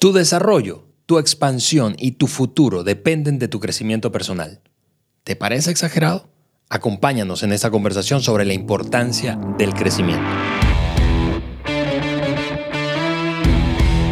Tu 0.00 0.12
desarrollo, 0.12 0.84
tu 1.06 1.18
expansión 1.18 1.96
y 1.98 2.12
tu 2.12 2.28
futuro 2.28 2.84
dependen 2.84 3.40
de 3.40 3.48
tu 3.48 3.58
crecimiento 3.58 4.12
personal. 4.12 4.60
¿Te 5.24 5.34
parece 5.34 5.72
exagerado? 5.72 6.28
Acompáñanos 6.68 7.42
en 7.42 7.52
esta 7.52 7.72
conversación 7.72 8.22
sobre 8.22 8.44
la 8.44 8.54
importancia 8.54 9.36
del 9.58 9.74
crecimiento. 9.74 10.22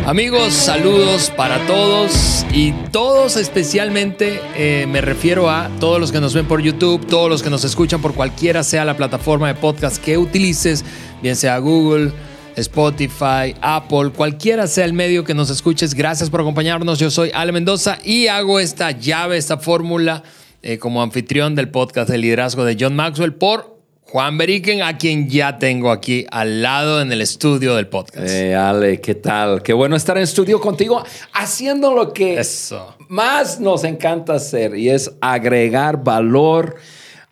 Amigos, 0.04 0.54
saludos 0.54 1.30
para 1.36 1.64
todos 1.68 2.44
y 2.52 2.72
todos 2.90 3.36
especialmente 3.36 4.40
eh, 4.56 4.86
me 4.88 5.00
refiero 5.00 5.50
a 5.50 5.70
todos 5.78 6.00
los 6.00 6.10
que 6.10 6.20
nos 6.20 6.34
ven 6.34 6.48
por 6.48 6.62
YouTube, 6.62 7.06
todos 7.06 7.30
los 7.30 7.44
que 7.44 7.50
nos 7.50 7.62
escuchan 7.62 8.02
por 8.02 8.14
cualquiera 8.14 8.64
sea 8.64 8.84
la 8.84 8.96
plataforma 8.96 9.46
de 9.46 9.54
podcast 9.54 10.02
que 10.02 10.18
utilices, 10.18 10.84
bien 11.22 11.36
sea 11.36 11.58
Google, 11.58 12.12
Spotify, 12.56 13.54
Apple, 13.60 14.10
cualquiera 14.16 14.66
sea 14.66 14.84
el 14.84 14.92
medio 14.92 15.24
que 15.24 15.34
nos 15.34 15.50
escuches. 15.50 15.94
Gracias 15.94 16.30
por 16.30 16.40
acompañarnos. 16.40 16.98
Yo 16.98 17.10
soy 17.10 17.30
Ale 17.34 17.52
Mendoza 17.52 17.98
y 18.02 18.28
hago 18.28 18.58
esta 18.60 18.90
llave, 18.92 19.36
esta 19.36 19.58
fórmula 19.58 20.22
eh, 20.62 20.78
como 20.78 21.02
anfitrión 21.02 21.54
del 21.54 21.68
podcast 21.68 22.08
de 22.10 22.18
liderazgo 22.18 22.64
de 22.64 22.76
John 22.80 22.96
Maxwell 22.96 23.34
por 23.34 23.76
Juan 24.08 24.38
Beriken, 24.38 24.82
a 24.82 24.96
quien 24.96 25.28
ya 25.28 25.58
tengo 25.58 25.90
aquí 25.90 26.26
al 26.30 26.62
lado 26.62 27.02
en 27.02 27.12
el 27.12 27.20
estudio 27.20 27.74
del 27.74 27.88
podcast. 27.88 28.26
Eh, 28.26 28.54
Ale, 28.54 29.00
¿qué 29.00 29.16
tal? 29.16 29.62
Qué 29.62 29.72
bueno 29.72 29.96
estar 29.96 30.16
en 30.16 30.22
estudio 30.22 30.60
contigo 30.60 31.04
haciendo 31.32 31.92
lo 31.92 32.12
que 32.12 32.40
más 33.08 33.60
nos 33.60 33.84
encanta 33.84 34.34
hacer 34.34 34.76
y 34.76 34.88
es 34.88 35.10
agregar 35.20 36.02
valor 36.02 36.76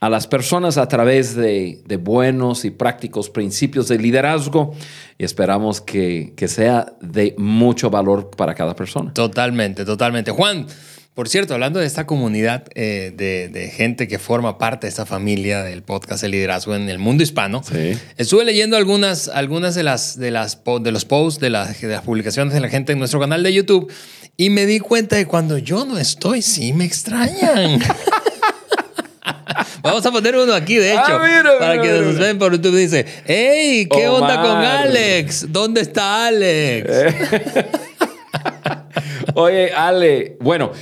a 0.01 0.11
las 0.11 0.27
personas 0.27 0.77
a 0.77 0.89
través 0.89 1.34
de, 1.34 1.83
buenos 2.02 2.65
y 2.65 2.71
prácticos 2.71 3.30
principios 3.30 3.89
de 3.89 3.98
liderazgo 3.98 4.75
y 5.19 5.25
esperamos 5.25 5.80
que, 5.80 6.35
que 6.37 6.48
sea 6.48 6.93
de 7.01 7.35
mucho 7.39 7.91
valor 7.91 8.30
para 8.37 8.55
cada 8.55 8.77
persona. 8.77 9.12
Totalmente, 9.12 9.85
totalmente. 9.85 10.30
Juan. 10.30 10.66
Por 11.15 11.29
cierto, 11.29 11.55
hablando 11.55 11.79
de 11.79 11.87
esta 11.87 12.07
comunidad 12.07 12.65
eh, 12.74 13.13
de, 13.15 13.71
gente 13.71 14.09
que 14.09 14.18
forma 14.18 14.59
parte 14.59 14.88
de 14.88 14.88
esta 14.88 15.07
familia 15.07 15.63
del 15.63 15.85
podcast 15.85 16.24
El 16.24 16.33
Liderazgo 16.33 16.74
en 16.74 16.88
el 16.88 16.99
mundo 16.99 17.23
hispano, 17.23 17.63
estuve 18.16 18.45
leyendo 18.45 18.77
algunas, 18.77 19.29
algunas 19.29 19.77
de, 19.77 19.85
las, 19.85 20.18
de, 20.18 20.33
las, 20.33 20.61
de 20.65 20.90
los 20.90 21.05
posts, 21.05 21.40
de, 21.40 21.51
las, 21.51 21.80
de 21.80 21.87
las 21.87 22.02
publicaciones 22.02 22.52
de 22.52 22.59
la 22.59 22.68
gente 22.68 22.95
en 22.95 22.99
nuestro 22.99 23.21
canal 23.21 23.45
de 23.45 23.52
YouTube 23.52 23.93
y 24.37 24.51
me 24.51 24.66
di 24.66 24.80
cuenta 24.80 25.15
de 25.15 25.27
cuando 25.27 25.57
yo 25.57 25.85
no 25.85 25.99
estoy, 25.99 26.43
sí 26.43 26.73
me 26.73 26.85
extrañan. 26.85 27.79
Vamos 29.83 30.05
a 30.07 30.10
poner 30.10 30.37
uno 30.37 30.52
aquí, 30.55 30.77
de 30.77 30.93
hecho, 30.93 31.02
ah, 31.07 31.57
para 31.59 31.80
que 31.80 31.88
nos 31.88 32.19
ven 32.19 32.38
por 32.38 32.52
YouTube. 32.52 32.77
Dice, 32.77 33.05
hey, 33.24 33.88
¿qué 33.91 34.09
onda 34.09 34.41
con 34.41 34.57
Alex? 34.57 35.52
¿Dónde 35.52 35.80
está 35.80 36.27
Alex? 36.27 36.91
Oye, 39.35 39.73
Ale, 39.73 40.37
bueno, 40.41 40.73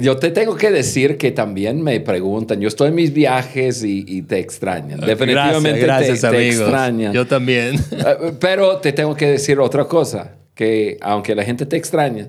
yo 0.00 0.16
te 0.16 0.30
tengo 0.30 0.56
que 0.56 0.70
decir 0.70 1.16
que 1.16 1.32
también 1.32 1.82
me 1.82 2.00
preguntan, 2.00 2.60
yo 2.60 2.68
estoy 2.68 2.88
en 2.88 2.94
mis 2.94 3.12
viajes 3.12 3.82
y, 3.84 4.22
te 4.22 4.38
extrañan. 4.38 5.00
Definitivamente 5.00 5.80
gracias, 5.80 6.20
te, 6.20 6.48
extrañan. 6.48 7.12
Yo 7.12 7.26
también. 7.26 7.76
Eh, 7.92 8.32
pero 8.40 8.78
te 8.78 8.92
tengo 8.92 9.14
que 9.14 9.26
decir 9.26 9.58
otra 9.60 9.84
cosa, 9.84 10.36
que 10.54 10.98
aunque 11.00 11.34
la 11.34 11.44
gente 11.44 11.66
te 11.66 11.76
extraña, 11.76 12.28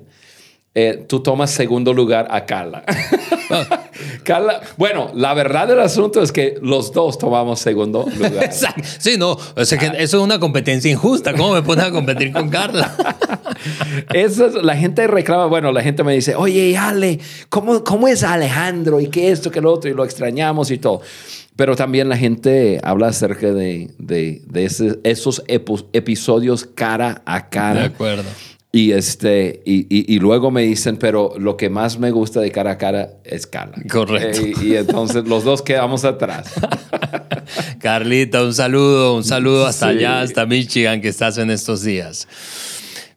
eh, 0.73 1.03
tú 1.05 1.19
tomas 1.22 1.52
segundo 1.52 1.94
lugar 1.94 2.27
a 2.31 2.45
Carla. 2.45 2.83
Carla, 4.23 4.61
bueno, 4.78 5.11
la 5.13 5.33
verdad 5.33 5.67
del 5.67 5.81
asunto 5.81 6.22
es 6.22 6.31
que 6.31 6.58
los 6.61 6.94
dos 6.94 7.17
tomamos 7.17 7.59
segundo 7.59 8.08
lugar. 8.17 8.50
Sí, 9.00 9.17
no, 9.17 9.38
eso 9.58 9.75
es 9.75 10.13
una 10.13 10.39
competencia 10.39 10.89
injusta. 10.89 11.33
¿Cómo 11.33 11.53
me 11.53 11.61
pones 11.61 11.86
a 11.86 11.91
competir 11.91 12.31
con 12.31 12.50
Carla? 12.50 12.94
Eso 14.13 14.47
la 14.61 14.75
gente 14.75 15.05
reclama, 15.08 15.45
bueno, 15.45 15.72
la 15.72 15.81
gente 15.81 16.03
me 16.03 16.13
dice, 16.13 16.36
oye, 16.36 16.75
Ale, 16.78 17.19
¿cómo, 17.50 17.83
¿cómo 17.83 18.08
es 18.08 18.23
Alejandro? 18.23 19.00
Y 19.00 19.08
qué 19.08 19.31
esto, 19.31 19.52
qué 19.52 19.61
lo 19.61 19.72
otro, 19.72 19.89
y 19.89 19.94
lo 19.94 20.03
extrañamos 20.03 20.72
y 20.72 20.78
todo. 20.78 21.02
Pero 21.56 21.75
también 21.75 22.09
la 22.09 22.17
gente 22.17 22.79
habla 22.84 23.07
acerca 23.07 23.51
de, 23.51 23.91
de, 23.97 24.41
de 24.46 24.66
esos 25.03 25.44
episodios 25.47 26.66
cara 26.66 27.22
a 27.25 27.50
cara. 27.50 27.81
De 27.81 27.85
acuerdo 27.88 28.23
y, 28.74 28.94
este, 28.94 29.62
y, 29.66 29.86
y, 29.90 30.20
luego 30.20 30.50
me 30.50 30.62
dicen, 30.62 30.96
pero 30.96 31.34
lo 31.38 31.58
que 31.58 31.70
más 31.70 32.00
me 32.00 32.09
gusta 32.09 32.40
de 32.40 32.52
cara 32.52 32.72
a 32.72 32.78
cara 32.78 33.16
es 33.26 33.46
Carla. 33.46 33.84
Correcto. 33.92 34.42
Eh, 34.42 34.54
y, 34.64 34.76
entonces 34.76 35.26
los 35.26 35.44
dos 35.44 35.62
quedamos 35.62 36.06
atrás. 36.06 36.54
Carlita, 37.82 38.42
un 38.42 38.54
saludo, 38.54 39.16
un 39.18 39.26
saludo 39.26 39.66
hasta 39.66 39.90
allá, 39.90 40.22
hasta 40.22 40.46
Michigan, 40.46 41.02
que 41.02 41.09
estás 41.09 41.38
en 41.38 41.52
estos 41.52 41.84
días. 41.84 42.30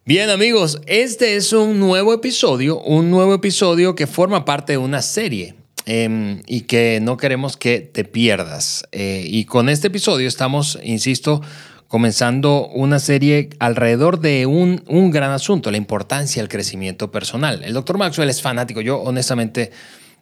Bien 0.05 0.29
amigos, 0.29 0.81
este 0.87 1.37
es 1.37 1.53
un 1.53 1.79
nuevo 1.79 2.13
episodio, 2.13 2.81
un 2.81 3.09
nuevo 3.11 3.33
episodio 3.33 3.95
que 3.95 4.09
forma 4.09 4.45
parte 4.45 4.73
de 4.73 4.79
una 4.79 5.03
serie 5.03 5.55
em, 5.87 6.43
y 6.49 6.63
que 6.63 6.99
no 7.01 7.17
queremos 7.17 7.57
que 7.57 7.79
te 7.79 8.03
pierdas. 8.03 8.83
Eh, 8.91 9.25
y 9.25 9.45
con 9.45 9.69
este 9.69 9.87
episodio 9.87 10.27
estamos, 10.27 10.81
insisto, 10.83 11.43
comenzando 11.89 12.69
una 12.69 12.99
serie 12.99 13.51
alrededor 13.59 14.21
de 14.21 14.47
un, 14.47 14.83
un, 14.87 15.11
gran 15.11 15.31
asunto, 15.31 15.71
la 15.71 15.77
importancia 15.77 16.43
del 16.43 16.49
crecimiento 16.49 17.11
personal. 17.11 17.63
El 17.63 17.73
doctor 17.73 17.99
Maxwell 17.99 18.31
es 18.31 18.43
fanático. 18.43 18.81
Yo 18.81 19.01
honestamente 19.01 19.71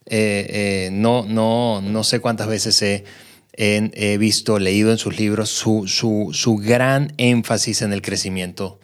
eh, 0.07 0.47
eh, 0.87 0.89
no, 0.93 1.25
no, 1.27 1.81
no 1.81 2.05
sé 2.05 2.21
cuántas 2.21 2.49
veces 2.49 2.83
he, 2.83 3.05
he, 3.55 4.19
visto, 4.19 4.59
leído 4.59 4.91
en 4.91 4.99
sus 4.99 5.19
libros 5.19 5.51
su, 5.51 5.87
su, 5.87 6.31
su 6.33 6.57
gran 6.57 7.13
énfasis 7.17 7.83
en 7.83 7.93
el 7.93 8.03
crecimiento 8.03 8.81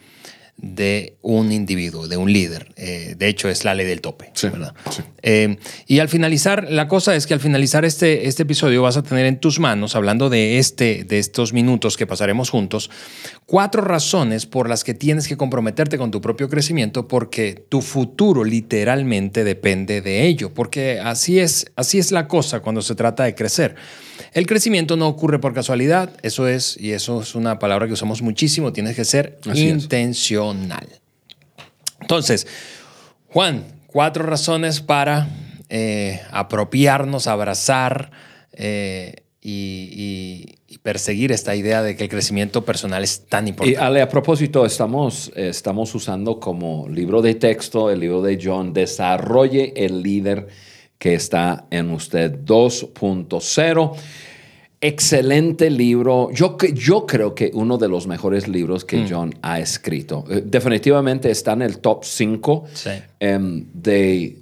de 0.61 1.17
un 1.21 1.51
individuo, 1.51 2.07
de 2.07 2.17
un 2.17 2.31
líder. 2.31 2.71
Eh, 2.75 3.15
de 3.17 3.27
hecho, 3.27 3.49
es 3.49 3.63
la 3.63 3.73
ley 3.73 3.85
del 3.85 4.01
tope. 4.01 4.31
¿verdad? 4.41 4.73
Eh, 5.21 5.57
y 5.87 5.99
al 5.99 6.09
finalizar, 6.09 6.67
la 6.69 6.87
cosa 6.87 7.15
es 7.15 7.27
que 7.27 7.33
al 7.33 7.39
finalizar 7.39 7.85
este, 7.85 8.27
este 8.27 8.43
episodio 8.43 8.81
vas 8.81 8.97
a 8.97 9.03
tener 9.03 9.25
en 9.25 9.39
tus 9.39 9.59
manos, 9.59 9.95
hablando 9.95 10.29
de, 10.29 10.59
este, 10.59 11.03
de 11.03 11.19
estos 11.19 11.53
minutos 11.53 11.97
que 11.97 12.07
pasaremos 12.07 12.49
juntos, 12.49 12.89
cuatro 13.45 13.81
razones 13.81 14.45
por 14.45 14.67
las 14.67 14.83
que 14.83 14.93
tienes 14.93 15.27
que 15.27 15.37
comprometerte 15.37 15.97
con 15.97 16.11
tu 16.11 16.19
propio 16.21 16.49
crecimiento 16.49 17.07
porque 17.07 17.65
tu 17.69 17.81
futuro 17.81 18.43
literalmente 18.43 19.43
depende 19.43 20.01
de 20.01 20.25
ello. 20.27 20.53
Porque 20.53 20.99
así 20.99 21.39
es, 21.39 21.71
así 21.75 21.99
es 21.99 22.11
la 22.11 22.27
cosa 22.27 22.59
cuando 22.59 22.81
se 22.81 22.95
trata 22.95 23.23
de 23.23 23.35
crecer. 23.35 23.75
El 24.33 24.47
crecimiento 24.47 24.97
no 24.97 25.07
ocurre 25.07 25.39
por 25.39 25.53
casualidad, 25.53 26.11
eso 26.21 26.47
es, 26.47 26.77
y 26.79 26.91
eso 26.91 27.21
es 27.21 27.35
una 27.35 27.59
palabra 27.59 27.87
que 27.87 27.93
usamos 27.93 28.21
muchísimo, 28.21 28.73
tienes 28.73 28.95
que 28.95 29.05
ser 29.05 29.39
intencional. 29.53 30.87
Entonces, 32.01 32.47
Juan, 33.27 33.65
cuatro 33.87 34.25
razones 34.25 34.81
para 34.81 35.27
eh, 35.69 36.21
apropiarnos, 36.31 37.27
abrazar 37.27 38.11
eh, 38.53 39.23
y, 39.41 40.55
perseguir 40.83 41.31
esta 41.33 41.55
idea 41.55 41.83
de 41.83 41.95
que 41.95 42.05
el 42.05 42.09
crecimiento 42.09 42.63
personal 42.63 43.03
es 43.03 43.25
tan 43.27 43.47
importante. 43.47 43.79
Y 43.79 43.83
Ale, 43.83 44.01
a 44.01 44.07
propósito, 44.07 44.65
estamos, 44.65 45.31
estamos 45.35 45.93
usando 45.93 46.39
como 46.39 46.87
libro 46.87 47.21
de 47.21 47.35
texto 47.35 47.91
el 47.91 47.99
libro 47.99 48.21
de 48.21 48.39
John, 48.41 48.73
Desarrolle 48.73 49.73
el 49.75 50.01
líder 50.01 50.47
que 50.99 51.13
está 51.15 51.65
en 51.71 51.91
usted 51.91 52.39
2.0. 52.45 53.95
Excelente 54.81 55.69
libro. 55.69 56.29
Yo, 56.31 56.57
yo 56.73 57.05
creo 57.05 57.33
que 57.33 57.51
uno 57.53 57.77
de 57.77 57.87
los 57.87 58.05
mejores 58.05 58.47
libros 58.47 58.85
que 58.85 58.97
mm. 58.97 59.07
John 59.09 59.35
ha 59.41 59.59
escrito. 59.59 60.25
Eh, 60.29 60.43
definitivamente 60.45 61.31
está 61.31 61.53
en 61.53 61.63
el 61.63 61.79
top 61.79 62.03
5 62.03 62.65
em, 63.19 63.65
de, 63.73 64.37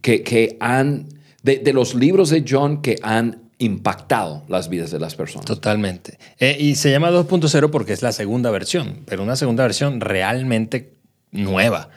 que, 0.00 0.56
han, 0.60 1.06
de, 1.42 1.72
los 1.72 1.94
libros 1.94 2.30
de 2.30 2.44
John 2.48 2.82
que 2.82 2.98
han 3.02 3.42
impactado 3.58 4.42
las 4.48 4.68
vidas 4.68 4.90
de 4.90 4.98
las 4.98 5.14
personas. 5.14 5.46
Totalmente. 5.46 6.18
Eh, 6.38 6.56
y 6.58 6.74
se 6.74 6.90
llama 6.90 7.10
2.0 7.10 7.70
porque 7.70 7.92
es 7.92 8.02
la 8.02 8.12
segunda 8.12 8.50
versión, 8.50 9.00
pero 9.04 9.22
una 9.22 9.36
segunda 9.36 9.62
versión 9.62 10.00
realmente 10.00 10.94
nueva 11.30 11.90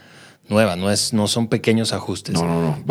nueva, 0.47 0.75
no, 0.75 0.91
es, 0.91 1.13
no 1.13 1.27
son 1.27 1.47
pequeños 1.47 1.93
ajustes 1.93 2.35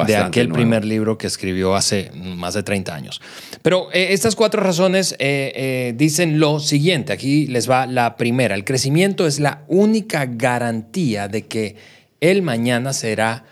de 0.07 0.17
aquel 0.17 0.49
primer 0.49 0.85
libro 0.85 1.19
que 1.19 1.27
escribió 1.27 1.75
hace 1.75 2.11
más 2.15 2.55
de 2.55 2.63
30 2.63 2.95
años. 2.95 3.21
Pero 3.63 3.89
eh, 3.93 4.09
estas 4.11 4.35
cuatro 4.35 4.63
razones 4.63 5.13
eh, 5.19 5.53
eh, 5.55 5.95
dicen 5.97 6.41
lo 6.41 6.61
siguiente, 6.61 7.13
aquí 7.13 7.47
les 7.47 7.71
va 7.71 7.87
la 7.87 8.17
primera, 8.17 8.55
el 8.55 8.65
crecimiento 8.65 9.27
es 9.27 9.41
la 9.41 9.65
única 9.69 10.27
garantía 10.27 11.29
de 11.29 11.47
que 11.47 11.77
el 12.21 12.43
mañana 12.43 12.93
será 12.93 13.45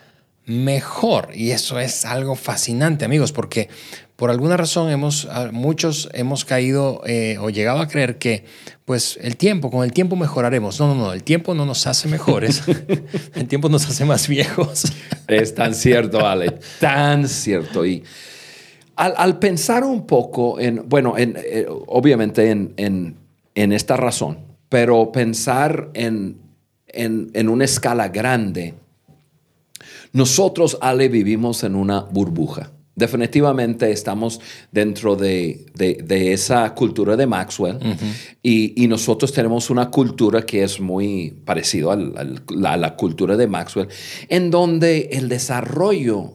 mejor 0.45 1.29
y 1.33 1.51
eso 1.51 1.79
es 1.79 2.03
algo 2.03 2.35
fascinante 2.35 3.05
amigos 3.05 3.31
porque 3.31 3.69
por 4.23 4.31
alguna 4.31 4.55
razón 4.55 4.89
hemos, 4.89 5.27
muchos 5.51 6.07
hemos 6.13 6.45
caído 6.45 7.01
o 7.41 7.49
llegado 7.49 7.81
a 7.81 7.89
creer 7.89 8.17
que 8.19 8.45
pues 8.85 9.19
el 9.21 9.35
tiempo, 9.35 9.69
con 9.69 9.83
el 9.83 9.91
tiempo 9.91 10.15
mejoraremos. 10.15 10.79
No, 10.79 10.87
no, 10.87 10.95
no, 10.95 11.11
el 11.11 11.25
tiempo 11.25 11.53
no 11.53 11.65
nos 11.65 11.85
hace 11.87 12.07
mejores, 12.07 12.63
el 13.35 13.47
tiempo 13.49 13.67
nos 13.67 13.85
hace 13.85 14.05
más 14.05 14.29
viejos. 14.29 14.85
es 15.27 15.53
tan 15.53 15.75
cierto, 15.75 16.25
Ale, 16.25 16.57
tan 16.79 17.27
cierto. 17.27 17.85
Y 17.85 18.05
al, 18.95 19.39
pensar 19.39 19.83
un 19.83 20.07
poco 20.07 20.57
en, 20.57 20.87
bueno, 20.87 21.17
en, 21.17 21.35
eh, 21.35 21.65
obviamente 21.67 22.49
en, 22.49 22.73
en, 22.77 23.73
esta 23.73 23.97
razón, 23.97 24.37
pero 24.69 25.11
pensar 25.11 25.89
en, 25.95 26.37
en, 26.87 27.29
en 27.33 27.49
una 27.49 27.65
escala 27.65 28.07
grande, 28.07 28.73
nosotros, 30.13 30.77
Ale, 30.79 31.09
vivimos 31.09 31.65
en 31.65 31.75
una 31.75 31.99
burbuja. 31.99 32.71
Definitivamente 32.95 33.91
estamos 33.91 34.39
dentro 34.71 35.15
de, 35.15 35.65
esa 36.09 36.75
cultura 36.75 37.15
de 37.15 37.25
Maxwell 37.25 37.79
y, 38.43 38.87
nosotros 38.87 39.33
tenemos 39.33 39.69
una 39.71 39.89
cultura 39.89 40.43
que 40.43 40.63
es 40.63 40.79
muy 40.79 41.33
parecida 41.43 41.93
a 41.93 42.77
la 42.77 42.95
cultura 42.95 43.35
de 43.35 43.47
Maxwell, 43.47 43.87
en 44.29 44.51
donde 44.51 45.09
el 45.11 45.27
desarrollo 45.27 46.33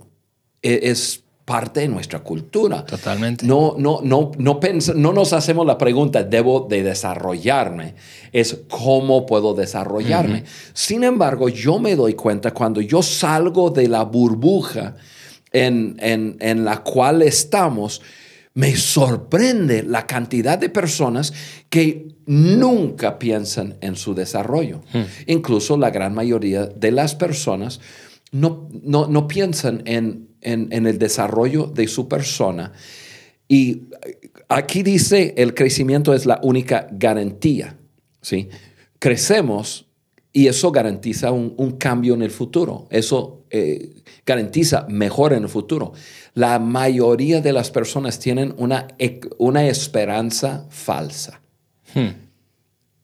e, 0.61 0.81
es, 0.91 1.23
parte 1.49 1.81
de 1.81 1.89
nuestra 1.89 2.19
cultura. 2.19 2.85
Totalmente. 2.85 3.47
No, 3.47 3.75
no, 3.79 4.01
no, 4.03 4.33
no, 4.37 4.61
no 4.95 5.13
nos 5.15 5.33
hacemos 5.33 5.65
la 5.65 5.79
pregunta, 5.79 6.23
debo 6.23 6.67
de 6.69 6.83
desarrollarme, 6.83 7.95
es 8.33 8.59
cómo 8.69 9.25
puedo 9.25 9.55
desarrollarme. 9.55 10.45
Sin 10.75 11.05
embargo, 11.05 11.49
yo 11.49 11.79
me 11.79 11.97
doy 11.97 12.13
cuenta 12.13 12.53
cuando 12.53 12.83
yo 12.83 13.03
salgo 13.03 13.71
de 13.71 13.89
la 13.89 14.05
burbuja, 14.05 14.97
en, 15.53 16.65
la 16.65 16.83
cual 16.83 17.23
estamos, 17.23 18.03
me 18.55 18.77
sorprende 18.77 19.83
la 19.83 20.07
cantidad 20.07 20.59
de 20.59 20.69
personas 20.69 21.33
que 21.69 22.09
nunca 22.27 23.19
piensan 23.19 23.77
en 23.81 23.97
su 23.97 24.15
desarrollo. 24.15 24.83
Hmm. 24.93 25.03
Incluso 25.27 25.77
la 25.77 25.91
gran 25.91 26.15
mayoría 26.15 26.67
de 26.67 26.91
las 26.91 27.15
personas 27.15 27.81
no, 28.33 28.69
no, 28.83 29.29
piensan 29.29 29.83
en, 29.87 30.29
en, 30.43 30.87
el 30.87 30.99
desarrollo 30.99 31.67
de 31.67 31.89
su 31.89 32.09
persona. 32.09 32.73
Y 33.49 33.85
aquí 34.49 34.83
dice, 34.83 35.35
el 35.39 35.55
crecimiento 35.55 36.13
es 36.13 36.27
la 36.27 36.39
única 36.43 36.89
garantía. 36.91 37.79
¿sí? 38.21 38.49
Crecemos 38.99 39.87
y 40.33 40.47
eso 40.47 40.71
garantiza 40.71 41.33
un, 41.33 41.77
cambio 41.79 42.15
en 42.15 42.23
el 42.23 42.31
futuro. 42.31 42.87
Eso 42.91 43.45
eh, 43.51 43.95
garantiza 44.29 44.87
mejor 44.89 45.33
en 45.33 45.45
el 45.45 45.49
futuro. 45.49 45.93
La 46.35 46.59
mayoría 46.59 47.41
de 47.41 47.53
las 47.53 47.71
personas 47.71 48.19
tienen 48.19 48.55
una, 48.59 48.87
una 49.39 49.67
esperanza 49.67 50.67
falsa. 50.69 51.41
Hmm. 51.95 52.29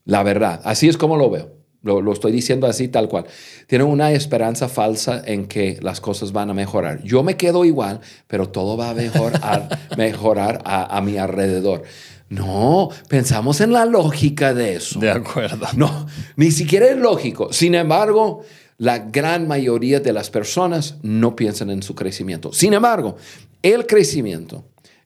La 0.04 0.22
verdad, 0.22 0.60
así 0.64 0.88
es 0.88 0.98
como 0.98 1.16
lo 1.16 1.30
veo. 1.30 1.54
Lo, 1.82 2.12
estoy 2.12 2.32
diciendo 2.32 2.66
así 2.66 2.88
tal 2.88 3.08
cual. 3.08 3.26
Tienen 3.66 3.86
una 3.86 4.12
esperanza 4.12 4.68
falsa 4.68 5.22
en 5.24 5.46
que 5.46 5.78
las 5.82 6.00
cosas 6.00 6.32
van 6.32 6.48
a 6.48 6.54
mejorar. 6.54 7.02
Yo 7.02 7.22
me 7.22 7.36
quedo 7.36 7.64
igual, 7.64 8.00
pero 8.26 8.48
todo 8.48 8.76
va 8.76 8.90
a 8.90 8.94
mejorar, 8.94 9.68
mejorar 9.96 10.62
a, 10.64 10.96
a 10.96 11.00
mi 11.02 11.18
alrededor. 11.18 11.82
No, 12.30 12.88
pensamos 13.08 13.60
en 13.60 13.72
la 13.72 13.84
lógica 13.84 14.54
de 14.54 14.76
eso. 14.76 14.98
De 14.98 15.10
acuerdo. 15.10 15.66
No, 15.76 16.06
ni 16.36 16.50
siquiera 16.52 16.86
es 16.86 16.96
lógico. 16.96 17.52
Sin 17.52 17.74
embargo, 17.74 18.42
la 18.78 18.98
gran 18.98 19.46
mayoría 19.46 20.00
de 20.00 20.12
las 20.12 20.30
personas 20.30 20.96
no 21.02 21.36
piensan 21.36 21.70
en 21.70 21.82
su 21.82 21.94
crecimiento. 21.94 22.52
Sin 22.52 22.74
embargo, 22.74 23.16
el 23.62 23.86
crecimiento 23.86 24.64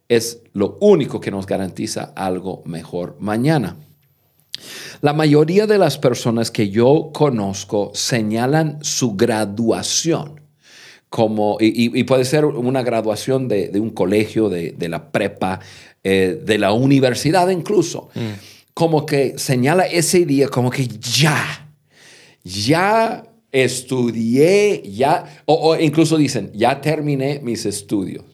es 0.08 0.40
lo 0.52 0.78
único 0.80 1.20
que 1.20 1.30
nos 1.30 1.46
garantiza 1.46 2.12
algo 2.16 2.62
mejor 2.64 3.16
mañana. 3.20 3.76
La 5.00 5.12
mayoría 5.12 5.66
de 5.66 5.78
las 5.78 5.98
personas 5.98 6.50
que 6.50 6.70
yo 6.70 7.10
conozco 7.12 7.92
señalan 7.94 8.78
su 8.82 9.14
graduación 9.14 10.40
como, 11.08 11.56
y, 11.60 12.04
puede 12.04 12.24
ser 12.24 12.44
una 12.44 12.82
graduación 12.82 13.48
de, 13.48 13.70
un 13.80 13.90
colegio, 13.90 14.48
de, 14.48 14.88
la 14.88 15.10
prepa, 15.10 15.60
eh, 16.04 16.40
de 16.44 16.58
la 16.58 16.72
universidad 16.72 17.48
incluso, 17.48 18.10
mm. 18.14 18.74
como 18.74 19.06
que 19.06 19.38
señala 19.38 19.86
ese 19.86 20.26
día 20.26 20.48
como 20.48 20.70
que 20.70 20.86
ya, 20.86 21.70
ya 22.44 23.24
estudié, 23.52 24.82
ya, 24.90 25.42
o, 25.46 25.76
incluso 25.76 26.16
dicen, 26.16 26.50
ya 26.54 26.80
terminé 26.80 27.40
mis 27.42 27.66
estudios. 27.66 28.24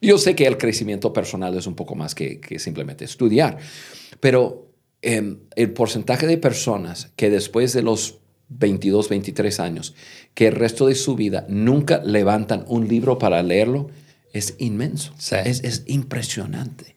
Yo 0.00 0.18
sé 0.18 0.34
que 0.34 0.46
el 0.46 0.56
crecimiento 0.56 1.12
personal 1.12 1.56
es 1.56 1.66
un 1.66 1.74
poco 1.74 1.94
más 1.94 2.14
que, 2.14 2.40
simplemente 2.58 3.04
estudiar, 3.04 3.58
pero 4.18 4.72
em, 5.02 5.40
el 5.56 5.72
porcentaje 5.72 6.26
de 6.26 6.38
personas 6.38 7.12
que 7.16 7.30
después 7.30 7.72
de 7.72 7.82
los 7.82 8.20
22, 8.48 9.08
23 9.08 9.60
años, 9.60 9.94
que 10.34 10.48
el 10.48 10.54
resto 10.54 10.86
de 10.86 10.94
su 10.94 11.16
vida 11.16 11.46
nunca 11.48 12.02
levantan 12.04 12.64
un 12.66 12.88
libro 12.88 13.18
para 13.18 13.42
leerlo, 13.42 13.88
es 14.32 14.54
inmenso. 14.58 15.14
Es, 15.44 15.84
impresionante. 15.86 16.96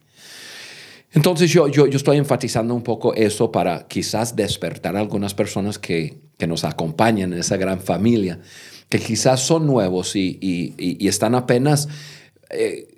Entonces 1.14 1.52
yo, 1.52 1.68
yo, 1.68 1.86
yo, 1.86 1.98
estoy 1.98 2.18
enfatizando 2.18 2.74
un 2.74 2.82
poco 2.82 3.14
eso 3.14 3.52
para 3.52 3.88
quizás 3.88 4.36
despertar 4.36 4.96
a 4.98 5.00
algunas 5.00 5.34
personas 5.34 5.78
que, 5.78 6.18
que 6.38 6.48
nos 6.48 6.64
acompañan 6.64 7.34
en 7.34 7.40
esa 7.40 7.56
gran 7.58 7.80
familia, 7.80 8.40
que 8.90 9.00
quizás 9.00 9.42
son 9.42 9.68
nuevos 9.68 10.16
y, 10.16 10.38
y, 10.42 11.08
están 11.08 11.36
apenas 11.36 11.88
eh, 12.50 12.94